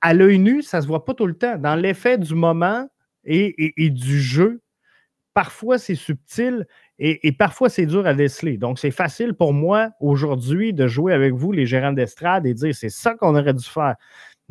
À 0.00 0.14
l'œil 0.14 0.38
nu, 0.38 0.62
ça 0.62 0.78
ne 0.78 0.82
se 0.82 0.86
voit 0.86 1.04
pas 1.04 1.14
tout 1.14 1.26
le 1.26 1.34
temps. 1.34 1.58
Dans 1.58 1.74
l'effet 1.74 2.18
du 2.18 2.34
moment 2.34 2.88
et 3.24 3.90
du 3.90 4.20
jeu, 4.20 4.62
parfois 5.34 5.78
c'est 5.78 5.94
subtil 5.94 6.66
et, 7.02 7.32
parfois, 7.32 7.70
c'est 7.70 7.86
dur 7.86 8.06
à 8.06 8.12
déceler. 8.12 8.58
Donc, 8.58 8.78
c'est 8.78 8.90
facile 8.90 9.32
pour 9.32 9.54
moi 9.54 9.90
aujourd'hui 10.00 10.74
de 10.74 10.86
jouer 10.86 11.14
avec 11.14 11.32
vous, 11.32 11.50
les 11.50 11.64
gérants 11.64 11.94
d'estrade, 11.94 12.46
et 12.46 12.52
dire 12.52 12.74
c'est 12.74 12.90
ça 12.90 13.14
qu'on 13.14 13.34
aurait 13.36 13.54
dû 13.54 13.64
faire. 13.64 13.96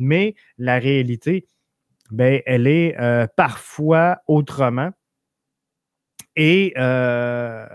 Mais 0.00 0.34
la 0.58 0.80
réalité, 0.80 1.46
ben, 2.10 2.42
elle 2.46 2.66
est 2.66 2.98
euh, 2.98 3.28
parfois 3.36 4.18
autrement. 4.26 4.90
Et 6.34 6.72
il 6.74 6.82
euh, 6.82 7.66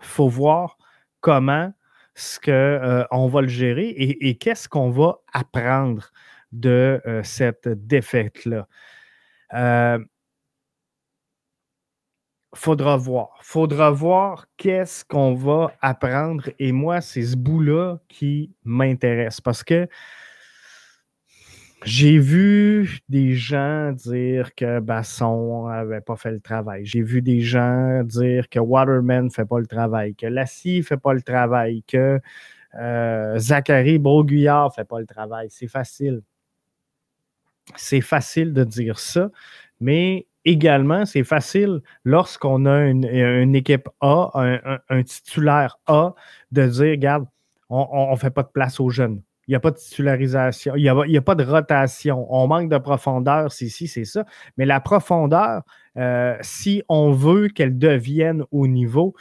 faut 0.00 0.28
voir 0.28 0.76
comment 1.22 1.72
ce 2.14 2.40
euh, 2.50 3.04
on 3.10 3.26
va 3.28 3.40
le 3.40 3.48
gérer 3.48 3.88
et, 3.88 4.36
qu'est-ce 4.36 4.68
qu'on 4.68 4.90
va 4.90 5.20
apprendre 5.32 6.10
de 6.52 7.00
cette 7.22 7.68
défaite-là 7.68 8.66
faudra 12.54 12.96
voir. 12.96 13.38
Faudra 13.42 13.90
voir 13.90 14.46
qu'est-ce 14.56 15.04
qu'on 15.04 15.34
va 15.34 15.72
apprendre. 15.80 16.50
Et 16.58 16.72
moi, 16.72 17.00
c'est 17.00 17.22
ce 17.22 17.36
bout-là 17.36 17.98
qui 18.08 18.52
m'intéresse 18.64 19.40
parce 19.40 19.62
que 19.62 19.88
j'ai 21.84 22.18
vu 22.18 22.98
des 23.08 23.34
gens 23.34 23.92
dire 23.92 24.54
que 24.54 24.80
Basson 24.80 25.68
n'avait 25.68 26.02
pas 26.02 26.16
fait 26.16 26.30
le 26.30 26.40
travail. 26.40 26.84
J'ai 26.84 27.02
vu 27.02 27.22
des 27.22 27.40
gens 27.40 28.02
dire 28.04 28.48
que 28.50 28.58
Waterman 28.58 29.26
ne 29.26 29.30
fait 29.30 29.46
pas 29.46 29.58
le 29.58 29.66
travail, 29.66 30.14
que 30.14 30.26
Lassie 30.26 30.78
ne 30.78 30.82
fait 30.82 30.98
pas 30.98 31.14
le 31.14 31.22
travail, 31.22 31.82
que 31.86 32.20
euh, 32.74 33.38
Zachary 33.38 33.98
Broguillard 33.98 34.66
ne 34.66 34.72
fait 34.74 34.84
pas 34.84 35.00
le 35.00 35.06
travail. 35.06 35.48
C'est 35.50 35.68
facile. 35.68 36.20
C'est 37.76 38.00
facile 38.00 38.52
de 38.52 38.64
dire 38.64 38.98
ça, 38.98 39.30
mais 39.80 40.26
également, 40.44 41.06
c'est 41.06 41.24
facile 41.24 41.80
lorsqu'on 42.04 42.66
a 42.66 42.86
une, 42.86 43.54
équipe 43.54 43.88
A, 44.00 44.30
un, 44.88 45.02
titulaire 45.02 45.78
A, 45.86 46.14
de 46.52 46.66
dire, 46.66 46.90
regarde, 46.90 47.26
on 47.68 48.10
ne 48.10 48.16
fait 48.16 48.30
pas 48.30 48.42
de 48.42 48.48
place 48.48 48.80
aux 48.80 48.90
jeunes. 48.90 49.22
Il 49.46 49.52
n'y 49.52 49.56
a 49.56 49.60
pas 49.60 49.70
de 49.72 49.76
titularisation, 49.76 50.76
il 50.76 50.82
n'y 50.82 51.16
a, 51.16 51.22
pas 51.22 51.34
de 51.34 51.44
rotation. 51.44 52.26
On 52.30 52.46
manque 52.46 52.70
de 52.70 52.78
profondeur, 52.78 53.50
c'est 53.50 53.68
ci, 53.68 53.88
c'est 53.88 54.04
ça. 54.04 54.24
Mais 54.56 54.64
la 54.64 54.80
profondeur, 54.80 55.62
euh, 55.96 56.36
si 56.40 56.84
on 56.88 57.10
veut 57.10 57.48
qu'elle 57.48 57.76
devienne 57.76 58.44
au 58.52 58.68
niveau, 58.68 59.14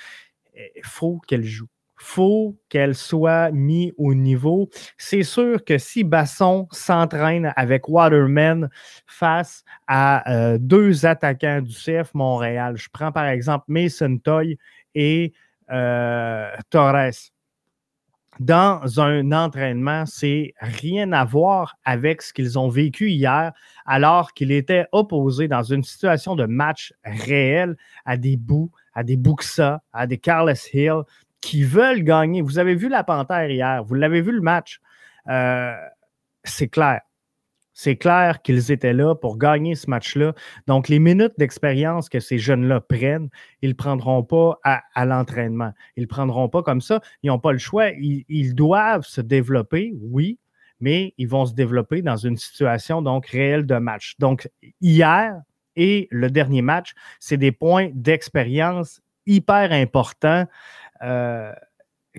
il 0.55 0.84
faut 0.84 1.19
qu'elle 1.27 1.43
joue 1.43 1.67
faut 2.00 2.58
qu'elle 2.70 2.96
soit 2.96 3.52
mise 3.52 3.92
au 3.98 4.14
niveau. 4.14 4.70
C'est 4.98 5.24
sûr 5.24 5.64
que 5.64 5.78
si 5.78 6.04
Basson 6.04 6.68
s'entraîne 6.72 7.54
avec 7.56 7.90
Waterman 7.90 8.70
face 9.06 9.64
à 9.88 10.32
euh, 10.32 10.58
deux 10.60 11.06
attaquants 11.06 11.62
du 11.62 11.74
CF 11.74 12.14
Montréal, 12.14 12.78
je 12.78 12.88
prends 12.92 13.12
par 13.12 13.28
exemple 13.28 13.66
Mason 13.68 14.18
Toy 14.18 14.58
et 14.96 15.34
euh, 15.72 16.50
Torres. 16.70 17.32
Dans 18.40 19.02
un 19.02 19.34
entraînement, 19.34 20.06
c'est 20.06 20.54
rien 20.62 21.12
à 21.12 21.26
voir 21.26 21.76
avec 21.84 22.22
ce 22.22 22.32
qu'ils 22.32 22.58
ont 22.58 22.70
vécu 22.70 23.10
hier, 23.10 23.52
alors 23.86 24.32
qu'il 24.32 24.54
était 24.54 24.86
opposé 24.94 25.50
dans 25.50 25.64
une 25.64 25.84
situation 25.84 26.38
de 26.38 26.46
match 26.46 26.94
réel 27.04 27.76
à 28.06 28.16
des 28.16 28.38
bouts, 28.38 28.72
à 28.94 29.04
des 29.04 29.18
Buxa, 29.18 29.82
à 29.92 30.08
des 30.08 30.18
Carlos 30.18 30.54
Hill, 30.74 31.02
qui 31.41 31.63
veulent 31.63 32.04
gagner. 32.04 32.41
Vous 32.41 32.60
avez 32.60 32.75
vu 32.75 32.89
la 32.89 33.04
Panthère 33.04 33.49
hier, 33.49 33.84
vous 33.84 33.95
l'avez 33.95 34.21
vu 34.21 34.32
le 34.32 34.41
match. 34.41 34.80
Euh, 35.28 35.73
c'est 36.43 36.67
clair. 36.67 37.02
C'est 37.82 37.95
clair 37.95 38.41
qu'ils 38.41 38.73
étaient 38.73 38.91
là 38.91 39.15
pour 39.15 39.38
gagner 39.38 39.73
ce 39.73 39.89
match-là. 39.89 40.34
Donc, 40.67 40.89
les 40.89 40.99
minutes 40.99 41.32
d'expérience 41.38 42.10
que 42.10 42.19
ces 42.19 42.38
jeunes-là 42.38 42.82
prennent, 42.82 43.30
ils 43.62 43.69
ne 43.69 43.73
prendront 43.73 44.21
pas 44.21 44.60
à, 44.65 45.06
l'entraînement. 45.06 45.71
Ils 45.95 46.02
ne 46.02 46.08
prendront 46.08 46.49
pas 46.49 46.62
comme 46.62 46.82
ça. 46.82 46.99
Ils 47.23 47.28
n'ont 47.28 47.39
pas 47.39 47.54
le 47.54 47.58
choix. 47.58 47.91
Ils, 47.91 48.54
doivent 48.54 49.06
se 49.06 49.21
développer, 49.21 49.93
oui, 50.02 50.39
mais 50.82 51.13
ils 51.17 51.30
vont 51.30 51.45
se 51.45 51.54
développer 51.54 52.02
dans 52.02 52.17
une 52.17 52.36
situation 52.36 53.02
donc 53.02 53.28
réelle 53.28 53.65
de 53.65 53.75
match. 53.75 54.15
Donc, 54.19 54.49
hier 54.82 55.41
et 55.78 56.10
le 56.12 56.30
dernier 56.30 56.62
match, 56.62 56.91
c'est 57.21 57.38
des 57.38 57.54
points 57.54 57.91
d'expérience 57.93 59.02
hyper 59.25 59.71
importants. 59.71 60.45
Euh, 61.04 61.54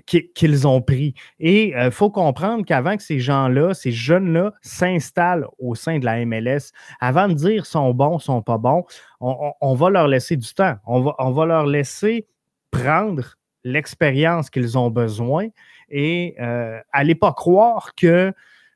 qu'ils 0.05 0.67
ont 0.67 0.81
pris. 0.81 1.13
Et 1.39 1.69
il 1.69 1.75
euh, 1.75 1.91
faut 1.91 2.09
comprendre 2.09 2.65
qu'avant 2.65 2.95
que 2.95 3.03
ces 3.03 3.19
gens-là, 3.19 3.73
ces 3.73 3.91
jeunes-là 3.91 4.53
s'installent 4.61 5.47
au 5.59 5.75
sein 5.75 5.99
de 5.99 6.05
la 6.05 6.25
MLS, 6.25 6.71
avant 6.99 7.27
de 7.27 7.33
dire 7.33 7.65
sont 7.65 7.93
bons, 7.93 8.19
sont 8.19 8.41
pas 8.41 8.57
bons, 8.57 8.85
on, 9.19 9.75
va 9.75 9.89
leur 9.89 10.07
laisser 10.07 10.37
du 10.37 10.53
temps. 10.53 10.75
On 10.85 11.31
va, 11.31 11.45
leur 11.45 11.65
laisser 11.65 12.27
prendre 12.71 13.35
l'expérience 13.63 14.49
qu'ils 14.49 14.77
ont 14.77 14.89
besoin 14.89 15.47
et 15.89 16.35
euh, 16.39 16.79
allez 16.93 17.15
pas 17.15 17.33
croire 17.33 17.93
que 17.95 18.33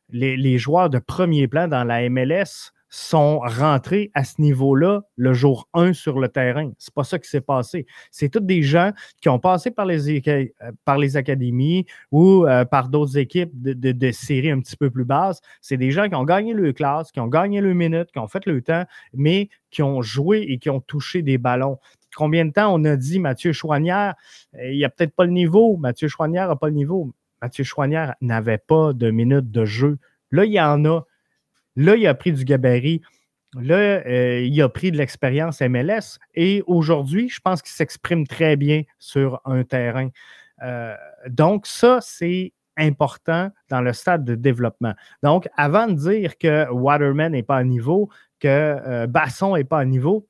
les, 0.10 0.58
joueurs 0.58 0.90
de 0.90 1.00
premier 1.00 1.48
plan 1.48 1.68
dans 1.68 1.84
la 1.84 2.08
MLS 2.10 2.74
sont 2.96 3.40
rentrés 3.40 4.10
à 4.14 4.24
ce 4.24 4.42
niveau-là 4.42 5.02
le 5.18 5.34
jour 5.34 5.68
1 5.74 5.92
sur 5.92 6.18
le 6.18 6.30
terrain. 6.30 6.72
C'est 6.78 6.94
pas 6.94 7.04
ça 7.04 7.20
qui 7.20 7.30
s'est 7.30 7.42
passé. 7.42 7.86
C'est 8.10 8.30
tous 8.30 8.40
des 8.40 8.64
gens 8.64 8.92
qui 9.22 9.28
ont 9.28 9.38
passé 9.38 9.70
par 9.70 9.86
les, 9.86 10.22
euh, 10.30 10.46
par 10.86 10.98
les 10.98 11.18
académies 11.18 11.86
ou 12.14 12.46
euh, 12.46 12.64
par 12.64 12.88
d'autres 12.88 13.18
équipes 13.18 13.52
de, 13.54 13.74
de, 13.74 14.12
séries 14.12 14.50
un 14.50 14.62
petit 14.62 14.78
peu 14.78 14.90
plus 14.90 15.04
basses. 15.04 15.42
C'est 15.60 15.76
des 15.76 15.92
gens 15.92 16.08
qui 16.08 16.16
ont 16.16 16.24
gagné 16.24 16.54
le 16.54 16.72
classe, 16.72 17.12
qui 17.12 17.20
ont 17.20 17.28
gagné 17.28 17.60
le 17.60 17.74
minute, 17.74 18.14
qui 18.14 18.20
ont 18.20 18.30
fait 18.30 18.46
le 18.46 18.62
temps, 18.62 18.86
mais 19.14 19.50
qui 19.72 19.84
ont 19.84 20.02
joué 20.02 20.46
et 20.48 20.58
qui 20.58 20.70
ont 20.70 20.80
touché 20.80 21.22
des 21.22 21.38
ballons. 21.38 21.80
Combien 22.16 22.46
de 22.46 22.52
temps 22.52 22.74
on 22.74 22.86
a 22.86 22.96
dit 22.96 23.20
Mathieu 23.20 23.52
Chouanière, 23.52 24.16
euh, 24.56 24.72
il 24.72 24.78
n'y 24.78 24.86
a 24.86 24.90
peut-être 24.90 25.14
pas 25.14 25.26
le 25.26 25.32
niveau. 25.32 25.76
Mathieu 25.76 26.08
Chouanière 26.08 26.48
n'a 26.48 26.56
pas 26.56 26.68
le 26.68 26.76
niveau. 26.76 27.14
Mathieu 27.42 27.66
Chouanière 27.66 28.16
n'avait 28.22 28.58
pas 28.58 28.94
de 28.94 29.12
minutes 29.12 29.52
de 29.52 29.66
jeu. 29.66 29.98
Là, 30.32 30.46
il 30.46 30.54
y 30.54 30.62
en 30.62 30.86
a. 30.86 31.02
Là, 31.76 31.96
il 31.96 32.08
a 32.08 32.14
pris 32.14 32.32
du 32.32 32.46
gabarit. 32.46 33.02
Là, 33.54 33.76
euh, 33.76 34.42
il 34.42 34.62
a 34.62 34.70
pris 34.70 34.92
de 34.92 34.98
l'expérience 34.98 35.62
MLS 35.62 36.20
et 36.34 36.62
aujourd'hui, 36.68 37.30
je 37.30 37.40
pense 37.40 37.62
qu'il 37.62 37.72
s'exprime 37.72 38.28
très 38.28 38.58
bien 38.58 38.84
sur 39.00 39.40
un 39.46 39.64
terrain. 39.64 40.10
Euh, 40.62 40.96
donc, 41.30 41.66
ça, 41.66 42.00
c'est 42.02 42.54
important 42.78 43.52
dans 43.70 43.82
le 43.82 43.94
stade 43.94 44.26
de 44.26 44.36
développement. 44.36 44.94
Donc, 45.24 45.48
avant 45.56 45.88
de 45.88 45.94
dire 45.94 46.38
que 46.38 46.70
Waterman 46.70 47.32
n'est 47.32 47.44
pas 47.44 47.58
à 47.58 47.64
niveau, 47.64 48.10
que 48.40 48.48
euh, 48.48 49.08
Basson 49.08 49.56
n'est 49.56 49.64
pas 49.64 49.80
à 49.80 49.86
niveau, 49.86 50.28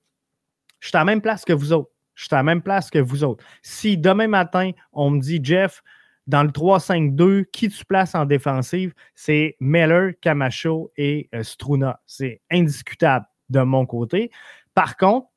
je 0.79 0.89
suis 0.89 0.97
à 0.97 0.99
la 0.99 1.05
même 1.05 1.21
place 1.21 1.45
que 1.45 1.53
vous 1.53 1.73
autres. 1.73 1.89
Je 2.13 2.25
suis 2.25 2.33
à 2.33 2.37
la 2.37 2.43
même 2.43 2.61
place 2.61 2.89
que 2.89 2.99
vous 2.99 3.23
autres. 3.23 3.43
Si 3.63 3.97
demain 3.97 4.27
matin, 4.27 4.71
on 4.93 5.09
me 5.09 5.19
dit, 5.19 5.39
Jeff, 5.43 5.81
dans 6.27 6.43
le 6.43 6.49
3-5-2, 6.49 7.45
qui 7.45 7.69
tu 7.69 7.85
places 7.85 8.15
en 8.15 8.25
défensive? 8.25 8.93
C'est 9.13 9.55
Meller, 9.59 10.17
Camacho 10.21 10.91
et 10.97 11.29
euh, 11.33 11.43
Struna. 11.43 11.99
C'est 12.05 12.41
indiscutable 12.51 13.25
de 13.49 13.61
mon 13.61 13.85
côté. 13.85 14.31
Par 14.73 14.97
contre, 14.97 15.27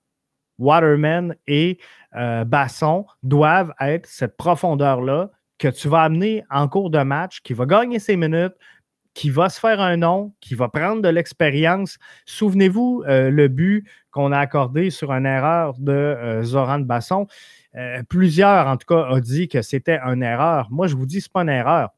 Waterman 0.58 1.36
et 1.46 1.78
euh, 2.16 2.44
Basson 2.44 3.06
doivent 3.22 3.72
être 3.80 4.06
cette 4.06 4.36
profondeur-là 4.36 5.30
que 5.58 5.68
tu 5.68 5.88
vas 5.88 6.02
amener 6.02 6.44
en 6.50 6.68
cours 6.68 6.90
de 6.90 7.02
match, 7.02 7.40
qui 7.42 7.52
va 7.52 7.66
gagner 7.66 7.98
ses 7.98 8.16
minutes, 8.16 8.54
qui 9.14 9.30
va 9.30 9.48
se 9.48 9.58
faire 9.58 9.80
un 9.80 9.96
nom, 9.96 10.32
qui 10.40 10.54
va 10.54 10.68
prendre 10.68 11.02
de 11.02 11.08
l'expérience. 11.08 11.98
Souvenez-vous 12.24 13.04
euh, 13.08 13.30
le 13.30 13.48
but 13.48 13.88
qu'on 14.10 14.32
a 14.32 14.38
accordé 14.38 14.90
sur 14.90 15.12
une 15.12 15.26
erreur 15.26 15.74
de 15.78 16.40
Zoran 16.42 16.80
Basson. 16.80 17.26
Euh, 17.76 18.02
plusieurs, 18.08 18.66
en 18.66 18.76
tout 18.76 18.86
cas, 18.86 19.08
ont 19.10 19.20
dit 19.20 19.48
que 19.48 19.62
c'était 19.62 19.98
une 19.98 20.22
erreur. 20.22 20.68
Moi, 20.70 20.86
je 20.86 20.96
vous 20.96 21.06
dis, 21.06 21.20
ce 21.20 21.28
n'est 21.28 21.32
pas 21.32 21.42
une 21.42 21.48
erreur. 21.48 21.90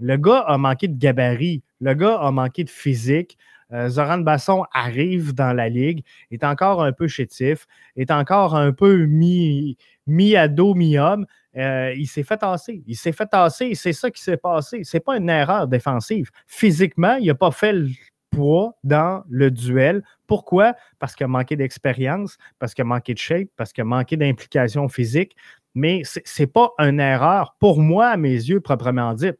Le 0.00 0.16
gars 0.16 0.40
a 0.40 0.58
manqué 0.58 0.88
de 0.88 0.98
gabarit. 0.98 1.62
Le 1.80 1.94
gars 1.94 2.18
a 2.18 2.30
manqué 2.30 2.64
de 2.64 2.70
physique. 2.70 3.36
Euh, 3.72 3.88
Zoran 3.88 4.18
Basson 4.18 4.64
arrive 4.72 5.34
dans 5.34 5.52
la 5.52 5.68
ligue, 5.68 6.02
est 6.30 6.42
encore 6.42 6.82
un 6.82 6.92
peu 6.92 7.06
chétif, 7.06 7.66
est 7.96 8.10
encore 8.10 8.56
un 8.56 8.72
peu 8.72 9.04
mi, 9.04 9.76
mi-ado, 10.06 10.74
mi-homme. 10.74 11.26
Euh, 11.56 11.92
il 11.94 12.06
s'est 12.06 12.22
fait 12.22 12.38
tasser. 12.38 12.82
Il 12.86 12.96
s'est 12.96 13.12
fait 13.12 13.26
tasser. 13.26 13.74
C'est 13.74 13.92
ça 13.92 14.10
qui 14.10 14.22
s'est 14.22 14.36
passé. 14.36 14.84
Ce 14.84 14.96
n'est 14.96 15.00
pas 15.00 15.16
une 15.18 15.28
erreur 15.28 15.68
défensive. 15.68 16.30
Physiquement, 16.46 17.16
il 17.16 17.26
n'a 17.26 17.34
pas 17.34 17.50
fait 17.50 17.72
le 17.72 17.88
poids 18.30 18.74
dans 18.84 19.24
le 19.28 19.50
duel. 19.50 20.02
Pourquoi? 20.26 20.74
Parce 20.98 21.14
qu'il 21.14 21.24
a 21.24 21.28
manqué 21.28 21.56
d'expérience, 21.56 22.38
parce 22.58 22.74
qu'il 22.74 22.82
a 22.82 22.86
manqué 22.86 23.14
de 23.14 23.18
shape, 23.18 23.48
parce 23.56 23.72
qu'il 23.72 23.82
a 23.82 23.84
manqué 23.84 24.16
d'implication 24.16 24.88
physique. 24.88 25.36
Mais 25.74 26.02
ce 26.04 26.20
n'est 26.38 26.46
pas 26.46 26.72
une 26.78 27.00
erreur, 27.00 27.56
pour 27.60 27.80
moi, 27.80 28.08
à 28.08 28.16
mes 28.16 28.32
yeux, 28.32 28.60
proprement 28.60 29.14
dite. 29.14 29.38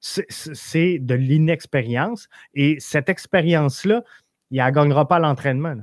C'est 0.00 0.98
de 0.98 1.14
l'inexpérience. 1.14 2.28
Et 2.54 2.76
cette 2.80 3.08
expérience-là, 3.08 4.02
il 4.50 4.62
ne 4.62 4.70
gagnera 4.70 5.06
pas 5.06 5.16
à 5.16 5.20
l'entraînement. 5.20 5.76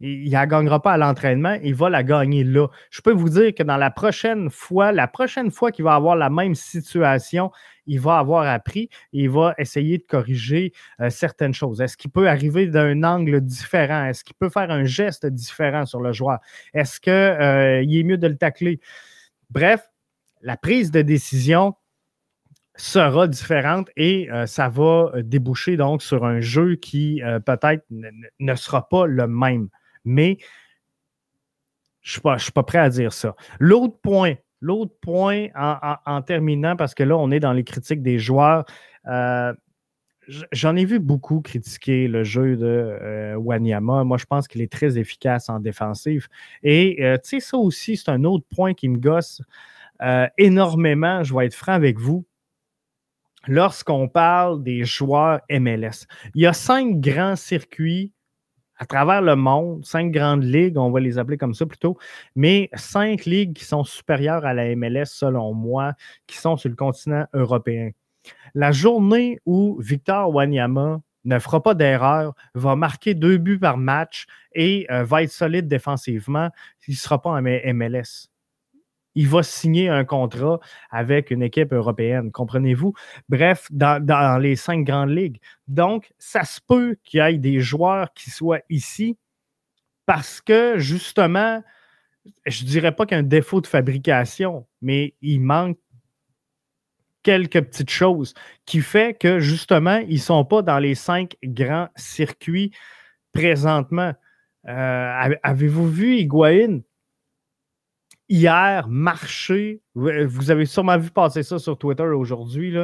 Il 0.00 0.30
ne 0.30 0.46
gagnera 0.46 0.80
pas 0.80 0.92
à 0.92 0.96
l'entraînement, 0.96 1.58
il 1.62 1.74
va 1.74 1.90
la 1.90 2.04
gagner 2.04 2.44
là. 2.44 2.68
Je 2.90 3.00
peux 3.00 3.12
vous 3.12 3.28
dire 3.28 3.52
que 3.52 3.64
dans 3.64 3.76
la 3.76 3.90
prochaine 3.90 4.48
fois, 4.48 4.92
la 4.92 5.08
prochaine 5.08 5.50
fois 5.50 5.72
qu'il 5.72 5.84
va 5.84 5.94
avoir 5.94 6.14
la 6.14 6.30
même 6.30 6.54
situation, 6.54 7.50
il 7.88 7.98
va 7.98 8.18
avoir 8.18 8.46
appris 8.46 8.90
et 9.12 9.24
il 9.24 9.30
va 9.30 9.54
essayer 9.58 9.98
de 9.98 10.04
corriger 10.04 10.72
euh, 11.00 11.10
certaines 11.10 11.54
choses. 11.54 11.80
Est-ce 11.80 11.96
qu'il 11.96 12.12
peut 12.12 12.28
arriver 12.28 12.66
d'un 12.68 13.02
angle 13.02 13.40
différent? 13.40 14.04
Est-ce 14.04 14.22
qu'il 14.22 14.36
peut 14.36 14.50
faire 14.50 14.70
un 14.70 14.84
geste 14.84 15.26
différent 15.26 15.84
sur 15.84 16.00
le 16.00 16.12
joueur? 16.12 16.38
Est-ce 16.74 17.00
qu'il 17.00 17.12
euh, 17.12 17.82
est 17.82 18.02
mieux 18.04 18.18
de 18.18 18.28
le 18.28 18.36
tacler? 18.36 18.78
Bref, 19.50 19.90
la 20.42 20.56
prise 20.56 20.92
de 20.92 21.02
décision 21.02 21.74
sera 22.76 23.26
différente 23.26 23.90
et 23.96 24.30
euh, 24.30 24.46
ça 24.46 24.68
va 24.68 25.10
déboucher 25.24 25.76
donc 25.76 26.02
sur 26.02 26.24
un 26.24 26.40
jeu 26.40 26.76
qui 26.76 27.20
peut-être 27.44 27.84
ne 27.90 28.54
sera 28.54 28.88
pas 28.88 29.06
le 29.06 29.26
même 29.26 29.68
mais 30.08 30.38
je 32.08 32.20
ne 32.24 32.38
suis, 32.38 32.52
pas 32.52 32.62
prêt 32.62 32.78
à 32.78 32.88
dire 32.88 33.12
ça. 33.12 33.36
L'autre 33.60 33.98
point, 34.00 34.34
l'autre 34.60 34.94
point 35.00 35.48
en, 35.54 36.22
terminant, 36.22 36.74
parce 36.74 36.94
que 36.94 37.02
là, 37.02 37.16
on 37.16 37.30
est 37.30 37.40
dans 37.40 37.52
les 37.52 37.64
critiques 37.64 38.02
des 38.02 38.18
joueurs. 38.18 38.64
Euh, 39.06 39.52
j'en 40.52 40.74
ai 40.74 40.86
vu 40.86 41.00
beaucoup 41.00 41.42
critiquer 41.42 42.08
le 42.08 42.24
jeu 42.24 42.56
de 42.56 42.66
euh, 42.66 43.36
Wanyama. 43.36 44.04
Moi, 44.04 44.16
je 44.16 44.24
pense 44.24 44.48
qu'il 44.48 44.62
est 44.62 44.72
très 44.72 44.98
efficace 44.98 45.50
en 45.50 45.60
défensive. 45.60 46.28
Et 46.62 47.04
euh, 47.04 47.18
tu 47.22 47.28
sais, 47.28 47.40
ça 47.40 47.58
aussi, 47.58 47.98
c'est 47.98 48.10
un 48.10 48.24
autre 48.24 48.46
point 48.54 48.72
qui 48.74 48.88
me 48.88 48.98
gosse 48.98 49.42
énormément. 50.38 51.24
Je 51.24 51.34
vais 51.34 51.46
être 51.46 51.54
franc 51.54 51.72
avec 51.72 51.98
vous. 51.98 52.24
Lorsqu'on 53.48 54.08
parle 54.08 54.62
des 54.62 54.84
joueurs 54.84 55.40
MLS, 55.50 56.06
il 56.34 56.42
y 56.42 56.46
a 56.46 56.52
cinq 56.52 57.00
grands 57.00 57.36
circuits 57.36 58.12
à 58.78 58.86
travers 58.86 59.22
le 59.22 59.36
monde, 59.36 59.84
cinq 59.84 60.12
grandes 60.12 60.44
ligues, 60.44 60.78
on 60.78 60.90
va 60.90 61.00
les 61.00 61.18
appeler 61.18 61.36
comme 61.36 61.54
ça 61.54 61.66
plutôt, 61.66 61.98
mais 62.34 62.70
cinq 62.74 63.24
ligues 63.24 63.54
qui 63.54 63.64
sont 63.64 63.84
supérieures 63.84 64.46
à 64.46 64.54
la 64.54 64.74
MLS, 64.76 65.06
selon 65.06 65.52
moi, 65.52 65.94
qui 66.26 66.38
sont 66.38 66.56
sur 66.56 66.70
le 66.70 66.76
continent 66.76 67.26
européen. 67.34 67.90
La 68.54 68.72
journée 68.72 69.38
où 69.46 69.78
Victor 69.80 70.34
Wanyama 70.34 71.00
ne 71.24 71.38
fera 71.38 71.62
pas 71.62 71.74
d'erreur, 71.74 72.34
va 72.54 72.76
marquer 72.76 73.14
deux 73.14 73.36
buts 73.36 73.58
par 73.58 73.76
match 73.76 74.26
et 74.54 74.86
euh, 74.90 75.04
va 75.04 75.22
être 75.22 75.32
solide 75.32 75.68
défensivement, 75.68 76.50
il 76.86 76.92
ne 76.92 76.96
sera 76.96 77.20
pas 77.20 77.30
en 77.30 77.42
MLS 77.42 78.28
il 79.18 79.26
va 79.26 79.42
signer 79.42 79.88
un 79.88 80.04
contrat 80.04 80.60
avec 80.90 81.32
une 81.32 81.42
équipe 81.42 81.72
européenne, 81.72 82.30
comprenez-vous? 82.30 82.94
Bref, 83.28 83.66
dans, 83.72 84.40
les 84.40 84.54
cinq 84.54 84.84
grandes 84.84 85.10
ligues. 85.10 85.40
Donc, 85.66 86.12
ça 86.20 86.44
se 86.44 86.60
peut 86.64 86.96
qu'il 87.02 87.18
y 87.18 87.22
ait 87.24 87.36
des 87.36 87.58
joueurs 87.58 88.12
qui 88.14 88.30
soient 88.30 88.60
ici 88.70 89.18
parce 90.06 90.40
que, 90.40 90.78
justement, 90.78 91.64
je 92.46 92.62
ne 92.62 92.68
dirais 92.68 92.94
pas 92.94 93.06
qu'il 93.06 93.16
y 93.16 93.18
a 93.18 93.18
un 93.18 93.24
défaut 93.24 93.60
de 93.60 93.66
fabrication, 93.66 94.68
mais 94.82 95.14
il 95.20 95.40
manque 95.40 95.78
quelques 97.24 97.60
petites 97.60 97.90
choses 97.90 98.34
qui 98.66 98.82
fait 98.82 99.18
que, 99.18 99.40
justement, 99.40 99.96
ils 99.96 100.14
ne 100.14 100.18
sont 100.18 100.44
pas 100.44 100.62
dans 100.62 100.78
les 100.78 100.94
cinq 100.94 101.36
grands 101.42 101.88
circuits 101.96 102.70
présentement. 103.32 104.14
Euh, 104.68 105.34
avez-vous 105.42 105.88
vu 105.88 106.18
Higuain? 106.18 106.82
Hier 108.28 108.88
marcher, 108.88 109.80
vous 109.94 110.50
avez 110.50 110.66
sûrement 110.66 110.98
vu 110.98 111.10
passer 111.10 111.42
ça 111.42 111.58
sur 111.58 111.78
Twitter 111.78 112.02
aujourd'hui, 112.02 112.76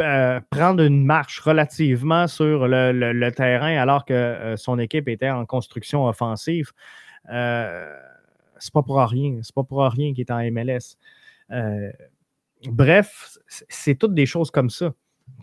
euh, 0.00 0.40
prendre 0.50 0.82
une 0.82 1.04
marche 1.04 1.40
relativement 1.40 2.26
sur 2.26 2.66
le, 2.66 3.30
terrain 3.30 3.76
alors 3.76 4.04
que 4.04 4.14
euh, 4.14 4.56
son 4.56 4.78
équipe 4.78 5.08
était 5.08 5.30
en 5.30 5.44
construction 5.46 6.06
offensive. 6.06 6.72
Euh, 7.30 7.94
c'est 8.58 8.72
pas 8.72 8.82
pour 8.82 8.98
rien. 9.00 9.40
C'est 9.42 9.54
pas 9.54 9.64
pour 9.64 9.82
rien 9.82 10.14
qu'il 10.14 10.20
est 10.20 10.30
en 10.30 10.40
MLS. 10.50 10.96
Euh, 11.50 11.90
bref, 12.66 13.36
c'est 13.46 13.96
toutes 13.96 14.14
des 14.14 14.26
choses 14.26 14.50
comme 14.50 14.70
ça. 14.70 14.92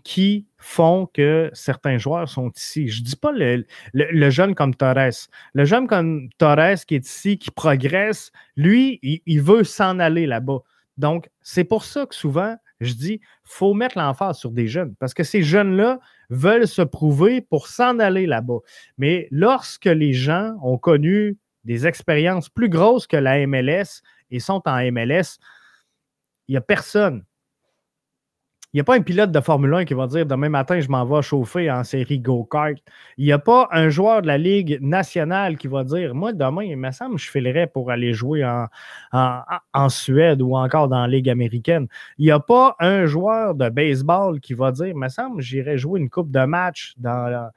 Qui 0.04 0.46
font 0.56 1.06
que 1.12 1.50
certains 1.52 1.98
joueurs 1.98 2.28
sont 2.28 2.50
ici. 2.50 2.88
Je 2.88 3.00
ne 3.00 3.04
dis 3.04 3.16
pas 3.16 3.32
le, 3.32 4.30
jeune 4.30 4.54
comme 4.54 4.74
Torres. 4.74 5.28
Le 5.54 5.64
jeune 5.64 5.86
comme 5.86 6.28
Torres 6.38 6.84
qui 6.86 6.94
est 6.94 7.06
ici, 7.06 7.38
qui 7.38 7.50
progresse, 7.50 8.32
lui, 8.56 8.98
il, 9.02 9.42
veut 9.42 9.64
s'en 9.64 9.98
aller 9.98 10.26
là-bas. 10.26 10.60
Donc, 10.96 11.30
c'est 11.42 11.64
pour 11.64 11.84
ça 11.84 12.06
que 12.06 12.14
souvent, 12.14 12.56
je 12.80 12.94
dis, 12.94 13.20
faut 13.44 13.74
mettre 13.74 13.98
l'emphase 13.98 14.38
sur 14.38 14.50
des 14.50 14.66
jeunes, 14.66 14.94
parce 14.98 15.14
que 15.14 15.24
ces 15.24 15.42
jeunes-là 15.42 15.98
veulent 16.30 16.68
se 16.68 16.82
prouver 16.82 17.40
pour 17.40 17.68
s'en 17.68 17.98
aller 17.98 18.26
là-bas. 18.26 18.58
Mais 18.98 19.28
lorsque 19.30 19.86
les 19.86 20.12
gens 20.12 20.56
ont 20.62 20.78
connu 20.78 21.38
des 21.64 21.86
expériences 21.86 22.48
plus 22.48 22.68
grosses 22.68 23.06
que 23.06 23.16
la 23.16 23.46
MLS 23.46 24.02
et 24.30 24.40
sont 24.40 24.62
en 24.66 24.90
MLS, 24.90 25.38
il 26.48 26.52
n'y 26.52 26.56
a 26.56 26.62
personne 26.62 27.24
il 28.72 28.76
n'y 28.76 28.80
a 28.82 28.84
pas 28.84 28.94
un 28.94 29.02
pilote 29.02 29.32
de 29.32 29.40
Formule 29.40 29.74
1 29.74 29.84
qui 29.84 29.94
va 29.94 30.06
dire 30.06 30.24
demain 30.26 30.48
matin, 30.48 30.78
je 30.78 30.88
m'en 30.88 31.04
vais 31.04 31.22
chauffer 31.22 31.68
en 31.70 31.82
série 31.82 32.20
go-kart. 32.20 32.78
Il 33.16 33.24
n'y 33.24 33.32
a 33.32 33.38
pas 33.40 33.68
un 33.72 33.88
joueur 33.88 34.22
de 34.22 34.28
la 34.28 34.38
Ligue 34.38 34.78
nationale 34.80 35.56
qui 35.56 35.66
va 35.66 35.82
dire 35.82 36.14
Moi, 36.14 36.32
demain, 36.32 36.62
il 36.62 36.76
me 36.76 36.92
semble 36.92 37.16
que 37.16 37.22
je 37.22 37.30
filerais 37.30 37.66
pour 37.66 37.90
aller 37.90 38.12
jouer 38.12 38.44
en, 39.12 39.88
Suède 39.88 40.40
ou 40.40 40.56
encore 40.56 40.86
dans 40.86 41.00
la 41.00 41.08
Ligue 41.08 41.28
américaine. 41.28 41.88
Il 42.18 42.26
n'y 42.26 42.30
a 42.30 42.38
pas 42.38 42.76
un 42.78 43.06
joueur 43.06 43.56
de 43.56 43.68
baseball 43.68 44.38
qui 44.38 44.54
va 44.54 44.70
dire 44.70 44.86
Il 44.86 44.96
me 44.96 45.08
semble 45.08 45.42
j'irai 45.42 45.76
jouer 45.76 45.98
une 45.98 46.08
coupe 46.08 46.30
de 46.30 46.44
match 46.44 46.94
dans 46.96 47.50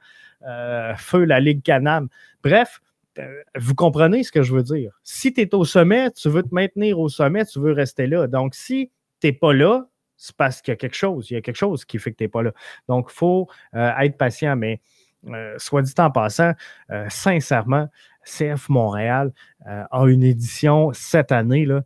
euh, 0.46 0.94
Feu 0.96 1.24
la 1.24 1.38
Ligue 1.38 1.62
Canam. 1.62 2.08
Bref, 2.42 2.80
euh, 3.20 3.42
vous 3.56 3.76
comprenez 3.76 4.24
ce 4.24 4.32
que 4.32 4.42
je 4.42 4.52
veux 4.52 4.64
dire. 4.64 4.98
Si 5.04 5.32
tu 5.32 5.42
es 5.42 5.54
au 5.54 5.64
sommet, 5.64 6.10
tu 6.10 6.28
veux 6.28 6.42
te 6.42 6.52
maintenir 6.52 6.98
au 6.98 7.08
sommet, 7.08 7.44
tu 7.44 7.60
veux 7.60 7.72
rester 7.72 8.08
là. 8.08 8.26
Donc, 8.26 8.56
si 8.56 8.90
tu 9.20 9.28
n'es 9.28 9.32
pas 9.32 9.52
là, 9.52 9.86
c'est 10.16 10.36
parce 10.36 10.62
qu'il 10.62 10.72
y 10.72 10.74
a 10.74 10.76
quelque 10.76 10.96
chose. 10.96 11.30
Il 11.30 11.34
y 11.34 11.36
a 11.36 11.40
quelque 11.40 11.56
chose 11.56 11.84
qui 11.84 11.98
fait 11.98 12.12
que 12.12 12.16
tu 12.16 12.24
n'es 12.24 12.28
pas 12.28 12.42
là. 12.42 12.52
Donc, 12.88 13.08
il 13.10 13.14
faut 13.14 13.48
euh, 13.74 13.92
être 13.98 14.16
patient, 14.16 14.56
mais 14.56 14.80
euh, 15.28 15.54
soit 15.58 15.82
dit 15.82 15.94
en 15.98 16.10
passant, 16.10 16.52
euh, 16.90 17.06
sincèrement, 17.08 17.88
CF 18.24 18.68
Montréal 18.70 19.32
a 19.66 20.04
une 20.06 20.22
édition 20.22 20.92
cette 20.94 21.30
année 21.30 21.66
là, 21.66 21.82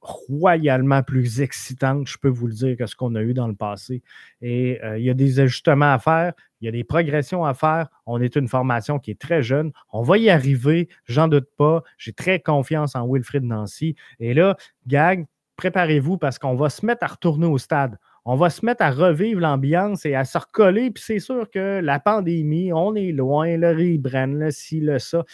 royalement 0.00 1.02
plus 1.02 1.42
excitante, 1.42 2.08
je 2.08 2.16
peux 2.16 2.30
vous 2.30 2.46
le 2.46 2.54
dire, 2.54 2.76
que 2.78 2.86
ce 2.86 2.96
qu'on 2.96 3.14
a 3.14 3.20
eu 3.20 3.34
dans 3.34 3.48
le 3.48 3.54
passé. 3.54 4.02
Et 4.40 4.80
il 4.96 5.02
y 5.02 5.10
a 5.10 5.14
des 5.14 5.40
ajustements 5.40 5.92
à 5.92 5.98
faire, 5.98 6.32
il 6.62 6.66
y 6.66 6.68
a 6.68 6.72
des 6.72 6.84
progressions 6.84 7.44
à 7.44 7.52
faire. 7.52 7.88
On 8.06 8.20
est 8.22 8.34
une 8.34 8.48
formation 8.48 8.98
qui 8.98 9.10
est 9.10 9.20
très 9.20 9.42
jeune. 9.42 9.72
On 9.92 10.02
va 10.02 10.16
y 10.16 10.30
arriver, 10.30 10.88
j'en 11.04 11.28
doute 11.28 11.48
pas. 11.58 11.82
J'ai 11.98 12.14
très 12.14 12.40
confiance 12.40 12.96
en 12.96 13.06
Wilfrid 13.06 13.42
Nancy. 13.44 13.94
Et 14.20 14.32
là, 14.32 14.56
Gag, 14.86 15.26
préparez-vous 15.62 16.18
parce 16.18 16.40
qu'on 16.40 16.56
va 16.56 16.70
se 16.70 16.84
mettre 16.84 17.04
à 17.04 17.06
retourner 17.06 17.46
au 17.46 17.56
stade. 17.56 17.96
On 18.24 18.34
va 18.34 18.50
se 18.50 18.66
mettre 18.66 18.82
à 18.82 18.90
revivre 18.90 19.40
l'ambiance 19.40 20.04
et 20.04 20.16
à 20.16 20.24
se 20.24 20.36
recoller. 20.36 20.90
Puis 20.90 21.04
c'est 21.06 21.20
sûr 21.20 21.48
que 21.48 21.80
la 21.80 22.00
pandémie, 22.00 22.72
on 22.72 22.96
est 22.96 23.12
loin, 23.12 23.56
le 23.56 23.68
rebrand, 23.68 24.26
le 24.26 24.50
ci, 24.50 24.80
le 24.80 24.98
ça. 24.98 25.24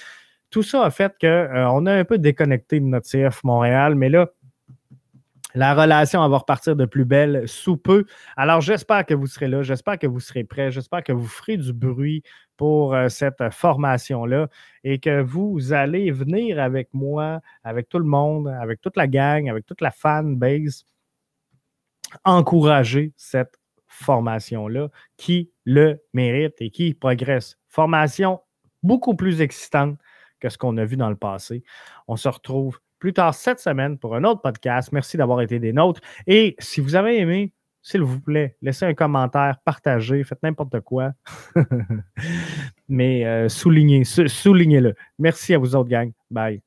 Tout 0.51 0.63
ça 0.63 0.85
a 0.85 0.91
fait 0.91 1.15
qu'on 1.19 1.27
euh, 1.27 1.87
a 1.87 1.93
un 1.93 2.05
peu 2.05 2.19
déconnecté 2.19 2.79
de 2.79 2.85
notre 2.85 3.09
CF 3.09 3.43
Montréal, 3.43 3.95
mais 3.95 4.11
là, 4.11 4.29
la 5.55 5.75
relation 5.75 6.27
va 6.29 6.37
repartir 6.37 6.77
de 6.77 6.85
plus 6.85 7.07
belle 7.07 7.49
sous 7.49 7.79
peu. 7.79 8.05
Alors, 8.37 8.61
j'espère 8.61 9.07
que 9.07 9.15
vous 9.15 9.27
serez 9.27 9.49
là, 9.49 9.63
j'espère 9.63 9.99
que 9.99 10.07
vous 10.07 10.21
serez 10.21 10.45
prêts, 10.45 10.71
j'espère 10.71 11.03
que 11.03 11.13
vous 11.13 11.27
ferez 11.27 11.57
du 11.57 11.73
bruit 11.73 12.23
pour 12.59 12.95
euh, 12.95 13.09
cette 13.09 13.51
formation-là 13.51 14.49
et 14.85 14.99
que 14.99 15.23
vous 15.23 15.73
allez 15.73 16.11
venir 16.11 16.61
avec 16.61 16.93
moi, 16.93 17.41
avec 17.65 17.89
tout 17.89 17.99
le 17.99 18.05
monde, 18.05 18.49
avec 18.49 18.83
toute 18.83 18.97
la 18.97 19.07
gang, 19.07 19.49
avec 19.49 19.65
toute 19.65 19.81
la 19.81 19.93
fan 19.93 20.37
base, 20.37 20.85
encourager 22.25 23.13
cette 23.17 23.59
formation-là 23.87 24.89
qui 25.17 25.51
le 25.65 26.03
mérite 26.13 26.57
et 26.61 26.71
qui 26.71 26.93
progresse. 26.95 27.57
Formation 27.69 28.41
beaucoup 28.83 29.15
plus 29.15 29.41
excitante 29.41 29.99
que 30.41 30.49
ce 30.49 30.59
qu'on 30.59 30.77
a 30.77 30.85
vu 30.85 30.97
dans 30.97 31.11
le 31.11 31.17
passé. 31.17 31.63
On 32.09 32.17
se 32.17 32.29
retrouve 32.29 32.81
plus 32.99 33.13
tard 33.13 33.35
cette 33.35 33.61
semaine 33.61 33.99
pour 33.99 34.17
un 34.17 34.25
autre 34.25 34.43
podcast. 34.43 34.91
Merci 34.93 35.17
d'avoir 35.17 35.41
été 35.41 35.61
des 35.61 35.73
nôtres. 35.73 36.01
Et 36.27 36.57
si 36.59 36.81
vous 36.81 36.97
avez 36.97 37.19
aimé, 37.19 37.53
s'il 37.83 38.03
vous 38.03 38.21
plaît, 38.21 38.57
laissez 38.61 38.85
un 38.85 38.95
commentaire, 38.95 39.59
partagez, 39.65 40.25
faites 40.25 40.43
n'importe 40.43 40.81
quoi. 40.81 41.13
Mais 42.89 43.25
euh, 43.25 43.49
soulignez, 43.49 44.05
soulignez-le. 44.05 44.95
Merci 45.19 45.55
à 45.55 45.59
vous 45.59 45.75
autres, 45.77 45.89
gang. 45.89 46.13
Bye. 46.31 46.63